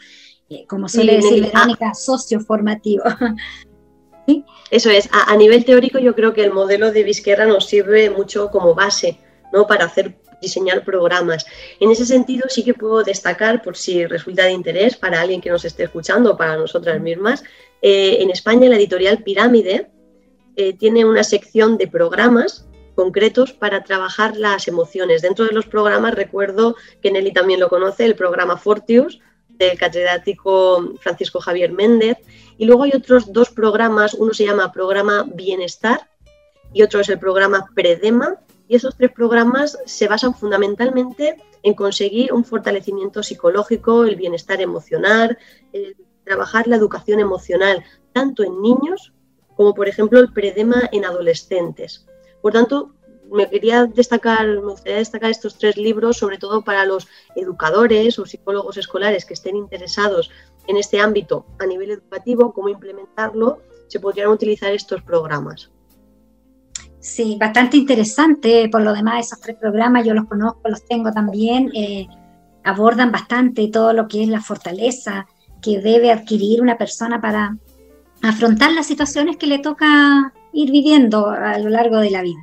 como 0.68 0.88
suele 0.88 1.18
decir 1.18 1.44
Verónica, 1.44 1.94
socioformativo. 1.94 3.04
¿Sí? 4.28 4.44
Eso 4.72 4.90
es, 4.90 5.10
a, 5.14 5.32
a, 5.32 5.38
nivel 5.38 5.64
teórico 5.64 6.00
yo 6.00 6.14
creo 6.14 6.34
que 6.34 6.44
el 6.44 6.52
modelo 6.52 6.92
de 6.92 7.04
Vizquerra 7.04 7.46
nos 7.46 7.66
sirve 7.66 8.10
mucho 8.10 8.50
como 8.52 8.76
base 8.76 9.18
¿no? 9.54 9.68
para 9.68 9.86
hacer 9.86 10.18
diseñar 10.42 10.84
programas. 10.84 11.46
En 11.80 11.92
ese 11.92 12.06
sentido 12.06 12.48
sí 12.50 12.64
que 12.64 12.74
puedo 12.74 13.04
destacar, 13.04 13.62
por 13.62 13.76
si 13.76 14.06
resulta 14.06 14.44
de 14.44 14.52
interés 14.52 14.96
para 14.96 15.22
alguien 15.22 15.42
que 15.42 15.50
nos 15.50 15.66
esté 15.66 15.84
escuchando 15.84 16.32
o 16.32 16.38
para 16.38 16.58
nosotras 16.58 17.02
mismas, 17.02 17.44
eh, 17.82 18.18
en 18.20 18.30
España 18.30 18.70
la 18.70 18.76
editorial 18.76 19.24
Pirámide 19.24 19.90
eh, 20.56 20.74
tiene 20.74 21.06
una 21.06 21.24
sección 21.24 21.78
de 21.78 21.88
programas 21.88 22.68
concretos 22.96 23.54
para 23.54 23.84
trabajar 23.84 24.36
las 24.38 24.68
emociones. 24.68 25.22
Dentro 25.22 25.46
de 25.46 25.54
los 25.54 25.68
programas 25.68 26.16
recuerdo 26.16 26.76
que 27.02 27.12
Nelly 27.12 27.32
también 27.32 27.60
lo 27.60 27.70
conoce, 27.70 28.06
el 28.06 28.16
programa 28.16 28.58
Fortius 28.58 29.20
del 29.58 29.78
catedrático 29.78 30.94
Francisco 31.00 31.40
Javier 31.40 31.72
Méndez. 31.72 32.18
Y 32.58 32.66
luego 32.66 32.84
hay 32.84 32.92
otros 32.96 33.32
dos 33.32 33.50
programas, 33.50 34.14
uno 34.14 34.34
se 34.34 34.46
llama 34.46 34.72
Programa 34.72 35.26
Bienestar 35.34 36.10
y 36.74 36.84
otro 36.84 37.00
es 37.00 37.10
el 37.10 37.20
programa 37.20 37.70
Predema, 37.74 38.36
y 38.68 38.76
esos 38.76 38.96
tres 38.98 39.12
programas 39.12 39.78
se 39.86 40.08
basan 40.08 40.34
fundamentalmente 40.36 41.42
en 41.64 41.74
conseguir 41.74 42.34
un 42.34 42.44
fortalecimiento 42.44 43.24
psicológico, 43.24 44.04
el 44.04 44.16
bienestar 44.16 44.62
emocional, 44.62 45.38
trabajar 46.24 46.68
la 46.68 46.76
educación 46.76 47.20
emocional, 47.20 47.84
tanto 48.14 48.44
en 48.44 48.62
niños 48.62 49.14
como, 49.56 49.74
por 49.74 49.88
ejemplo, 49.88 50.20
el 50.20 50.34
predema 50.34 50.90
en 50.92 51.06
adolescentes. 51.06 52.06
Por 52.42 52.54
tanto, 52.54 52.94
me 53.32 53.50
quería 53.50 53.86
destacar, 53.86 54.48
me 54.48 54.72
gustaría 54.72 54.98
destacar 54.98 55.32
estos 55.32 55.58
tres 55.58 55.78
libros, 55.78 56.18
sobre 56.18 56.38
todo 56.38 56.64
para 56.64 56.86
los 56.86 57.08
educadores 57.36 58.20
o 58.20 58.26
psicólogos 58.26 58.78
escolares 58.78 59.26
que 59.26 59.34
estén 59.34 59.56
interesados 59.56 60.32
en 60.68 60.78
este 60.78 61.00
ámbito 61.00 61.46
a 61.60 61.66
nivel 61.66 61.92
educativo, 61.92 62.54
cómo 62.54 62.70
implementarlo, 62.70 63.60
se 63.88 64.00
podrían 64.00 64.30
utilizar 64.30 64.72
estos 64.72 65.02
programas. 65.02 65.72
Sí, 67.00 67.38
bastante 67.40 67.78
interesante. 67.78 68.68
Por 68.70 68.82
lo 68.82 68.94
demás, 68.94 69.28
esos 69.28 69.40
tres 69.40 69.56
programas 69.58 70.06
yo 70.06 70.14
los 70.14 70.26
conozco, 70.26 70.62
los 70.66 70.86
tengo 70.86 71.12
también. 71.12 71.72
Eh, 71.74 72.08
abordan 72.64 73.12
bastante 73.12 73.70
todo 73.70 73.94
lo 73.94 74.08
que 74.08 74.24
es 74.24 74.30
la 74.30 74.42
fortaleza 74.42 75.26
que 75.62 75.80
debe 75.80 76.12
adquirir 76.12 76.62
una 76.62 76.78
persona 76.78 77.22
para 77.22 77.58
afrontar 78.22 78.74
las 78.74 78.88
situaciones 78.88 79.38
que 79.38 79.48
le 79.48 79.60
toca 79.60 80.34
ir 80.52 80.72
viviendo 80.72 81.30
a 81.30 81.58
lo 81.60 81.70
largo 81.70 81.98
de 82.00 82.12
la 82.12 82.22
vida. 82.22 82.40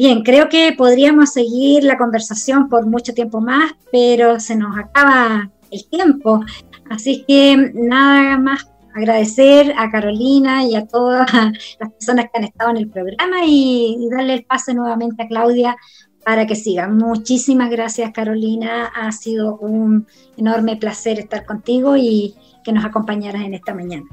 Bien, 0.00 0.22
creo 0.22 0.48
que 0.48 0.72
podríamos 0.72 1.30
seguir 1.34 1.84
la 1.84 1.98
conversación 1.98 2.70
por 2.70 2.86
mucho 2.86 3.12
tiempo 3.12 3.42
más, 3.42 3.72
pero 3.92 4.40
se 4.40 4.56
nos 4.56 4.78
acaba 4.78 5.50
el 5.70 5.86
tiempo. 5.90 6.40
Así 6.88 7.22
que 7.28 7.70
nada 7.74 8.38
más 8.38 8.66
agradecer 8.94 9.74
a 9.76 9.90
Carolina 9.90 10.64
y 10.64 10.74
a 10.74 10.86
todas 10.86 11.30
las 11.78 11.92
personas 11.92 12.24
que 12.32 12.38
han 12.38 12.44
estado 12.44 12.70
en 12.70 12.78
el 12.78 12.88
programa 12.88 13.44
y, 13.44 14.08
darle 14.10 14.32
el 14.32 14.44
pase 14.46 14.72
nuevamente 14.72 15.24
a 15.24 15.28
Claudia 15.28 15.76
para 16.24 16.46
que 16.46 16.54
siga. 16.54 16.88
Muchísimas 16.88 17.68
gracias 17.68 18.10
Carolina, 18.12 18.86
ha 18.86 19.12
sido 19.12 19.58
un 19.58 20.06
enorme 20.38 20.76
placer 20.76 21.18
estar 21.18 21.44
contigo 21.44 21.94
y 21.98 22.34
que 22.64 22.72
nos 22.72 22.86
acompañaras 22.86 23.42
en 23.42 23.52
esta 23.52 23.74
mañana. 23.74 24.06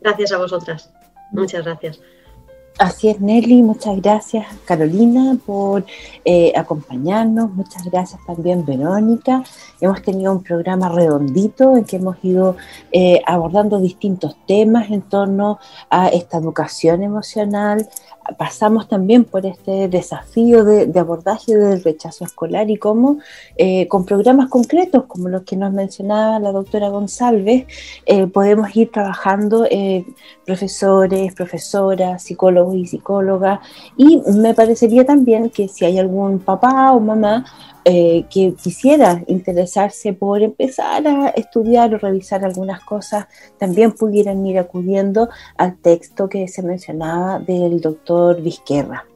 Gracias 0.00 0.32
a 0.32 0.38
vosotras, 0.38 0.90
muchas 1.30 1.66
gracias. 1.66 2.00
Así 2.80 3.10
es, 3.10 3.20
Nelly. 3.20 3.62
Muchas 3.62 4.00
gracias, 4.00 4.46
Carolina, 4.64 5.36
por 5.44 5.84
eh, 6.24 6.50
acompañarnos. 6.56 7.52
Muchas 7.52 7.84
gracias 7.84 8.24
también, 8.24 8.64
Verónica. 8.64 9.44
Hemos 9.82 10.00
tenido 10.00 10.32
un 10.32 10.42
programa 10.42 10.88
redondito 10.88 11.76
en 11.76 11.84
que 11.84 11.96
hemos 11.96 12.16
ido 12.22 12.56
eh, 12.90 13.20
abordando 13.26 13.78
distintos 13.80 14.34
temas 14.46 14.90
en 14.90 15.02
torno 15.02 15.58
a 15.90 16.08
esta 16.08 16.38
educación 16.38 17.02
emocional, 17.02 17.86
pasamos 18.38 18.88
también 18.88 19.24
por 19.24 19.46
este 19.46 19.88
desafío 19.88 20.64
de, 20.64 20.98
abordaje 20.98 21.56
del 21.56 21.82
rechazo 21.82 22.24
escolar 22.24 22.70
y 22.70 22.76
cómo 22.76 23.18
eh, 23.56 23.88
con 23.88 24.04
programas 24.04 24.48
concretos 24.48 25.04
como 25.04 25.28
los 25.28 25.42
que 25.42 25.56
nos 25.56 25.72
mencionaba 25.72 26.38
la 26.38 26.52
doctora 26.52 26.88
González 26.88 27.66
eh, 28.06 28.26
podemos 28.26 28.74
ir 28.76 28.90
trabajando 28.90 29.66
eh, 29.70 30.04
profesores, 30.44 31.34
profesoras, 31.34 32.22
psicólogos 32.22 32.76
y 32.76 32.86
psicólogas. 32.86 33.60
Y 33.96 34.20
me 34.32 34.54
parecería 34.54 35.04
también 35.04 35.50
que 35.50 35.68
si 35.68 35.84
hay 35.84 35.98
algún 35.98 36.38
papá 36.38 36.92
o 36.92 37.00
mamá 37.00 37.44
eh, 37.84 38.26
que 38.28 38.54
quisiera 38.62 39.22
interesarse 39.26 40.12
por 40.12 40.42
empezar 40.42 41.06
a 41.06 41.28
estudiar 41.30 41.94
o 41.94 41.98
revisar 41.98 42.44
algunas 42.44 42.84
cosas, 42.84 43.26
también 43.58 43.92
pudieran 43.92 44.44
ir 44.44 44.58
acudiendo 44.58 45.30
al 45.56 45.76
texto 45.78 46.28
que 46.28 46.46
se 46.48 46.62
mencionaba 46.62 47.38
del 47.38 47.80
doctor 47.80 48.42
Vizquerra. 48.42 49.06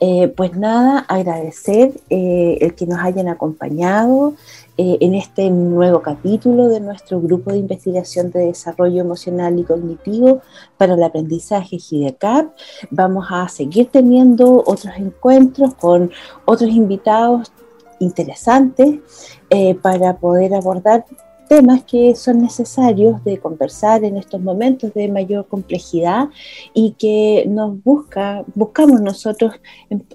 Eh, 0.00 0.28
pues 0.28 0.56
nada, 0.56 1.00
agradecer 1.08 1.92
eh, 2.08 2.56
el 2.60 2.74
que 2.74 2.86
nos 2.86 3.00
hayan 3.00 3.28
acompañado 3.28 4.34
en 4.80 5.16
este 5.16 5.50
nuevo 5.50 6.02
capítulo 6.02 6.68
de 6.68 6.78
nuestro 6.78 7.20
grupo 7.20 7.50
de 7.50 7.58
investigación 7.58 8.30
de 8.30 8.46
desarrollo 8.46 9.00
emocional 9.00 9.58
y 9.58 9.64
cognitivo 9.64 10.40
para 10.76 10.94
el 10.94 11.02
aprendizaje 11.02 11.78
GIDECAP. 11.78 12.46
Vamos 12.92 13.26
a 13.28 13.48
seguir 13.48 13.88
teniendo 13.90 14.62
otros 14.64 14.94
encuentros 14.96 15.74
con 15.74 16.12
otros 16.44 16.70
invitados 16.70 17.50
interesantes 18.00 19.00
eh, 19.50 19.74
para 19.74 20.16
poder 20.16 20.54
abordar 20.54 21.04
temas 21.48 21.82
que 21.84 22.14
son 22.14 22.40
necesarios 22.42 23.24
de 23.24 23.38
conversar 23.38 24.04
en 24.04 24.18
estos 24.18 24.40
momentos 24.40 24.92
de 24.94 25.08
mayor 25.08 25.48
complejidad 25.48 26.28
y 26.74 26.92
que 26.92 27.44
nos 27.48 27.82
busca, 27.82 28.44
buscamos 28.54 29.00
nosotros 29.00 29.54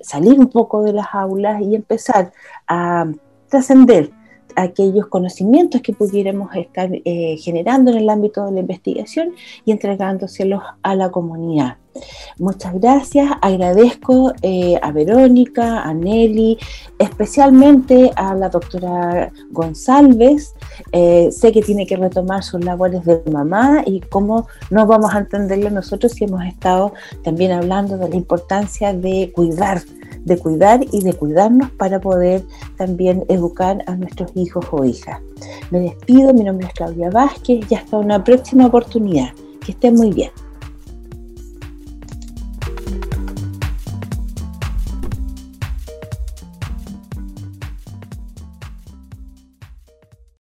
salir 0.01 0.39
un 0.39 0.47
poco 0.47 0.83
de 0.83 0.93
las 0.93 1.07
aulas 1.11 1.61
y 1.61 1.75
empezar 1.75 2.31
a 2.67 3.11
trascender 3.49 4.11
aquellos 4.55 5.07
conocimientos 5.07 5.81
que 5.81 5.93
pudiéramos 5.93 6.55
estar 6.55 6.89
eh, 6.93 7.37
generando 7.39 7.91
en 7.91 7.97
el 7.97 8.09
ámbito 8.09 8.45
de 8.45 8.51
la 8.51 8.59
investigación 8.59 9.33
y 9.65 9.71
entregándoselos 9.71 10.61
a 10.83 10.95
la 10.95 11.09
comunidad. 11.09 11.77
Muchas 12.39 12.73
gracias, 12.79 13.31
agradezco 13.41 14.33
eh, 14.41 14.79
a 14.81 14.91
Verónica, 14.91 15.81
a 15.83 15.93
Nelly, 15.93 16.57
especialmente 16.97 18.11
a 18.15 18.33
la 18.33 18.49
doctora 18.49 19.31
González. 19.51 20.55
Eh, 20.91 21.29
sé 21.31 21.51
que 21.51 21.61
tiene 21.61 21.85
que 21.85 21.95
retomar 21.95 22.43
sus 22.43 22.63
labores 22.63 23.05
de 23.05 23.21
mamá 23.31 23.83
y 23.85 24.01
cómo 24.01 24.47
no 24.71 24.87
vamos 24.87 25.13
a 25.13 25.19
entenderlo 25.19 25.69
nosotros 25.69 26.13
si 26.13 26.23
hemos 26.23 26.43
estado 26.45 26.93
también 27.23 27.51
hablando 27.51 27.97
de 27.97 28.09
la 28.09 28.15
importancia 28.15 28.93
de 28.93 29.31
cuidar, 29.33 29.81
de 30.21 30.37
cuidar 30.37 30.81
y 30.91 31.03
de 31.03 31.13
cuidarnos 31.13 31.69
para 31.71 31.99
poder 31.99 32.43
también 32.77 33.23
educar 33.29 33.83
a 33.85 33.95
nuestros 33.95 34.31
hijos 34.35 34.65
o 34.71 34.83
hijas. 34.83 35.19
Me 35.69 35.79
despido, 35.79 36.33
mi 36.33 36.43
nombre 36.43 36.67
es 36.67 36.73
Claudia 36.73 37.09
Vázquez 37.09 37.65
y 37.69 37.75
hasta 37.75 37.97
una 37.97 38.23
próxima 38.23 38.65
oportunidad. 38.65 39.29
Que 39.63 39.71
estén 39.71 39.95
muy 39.95 40.11
bien. 40.11 40.31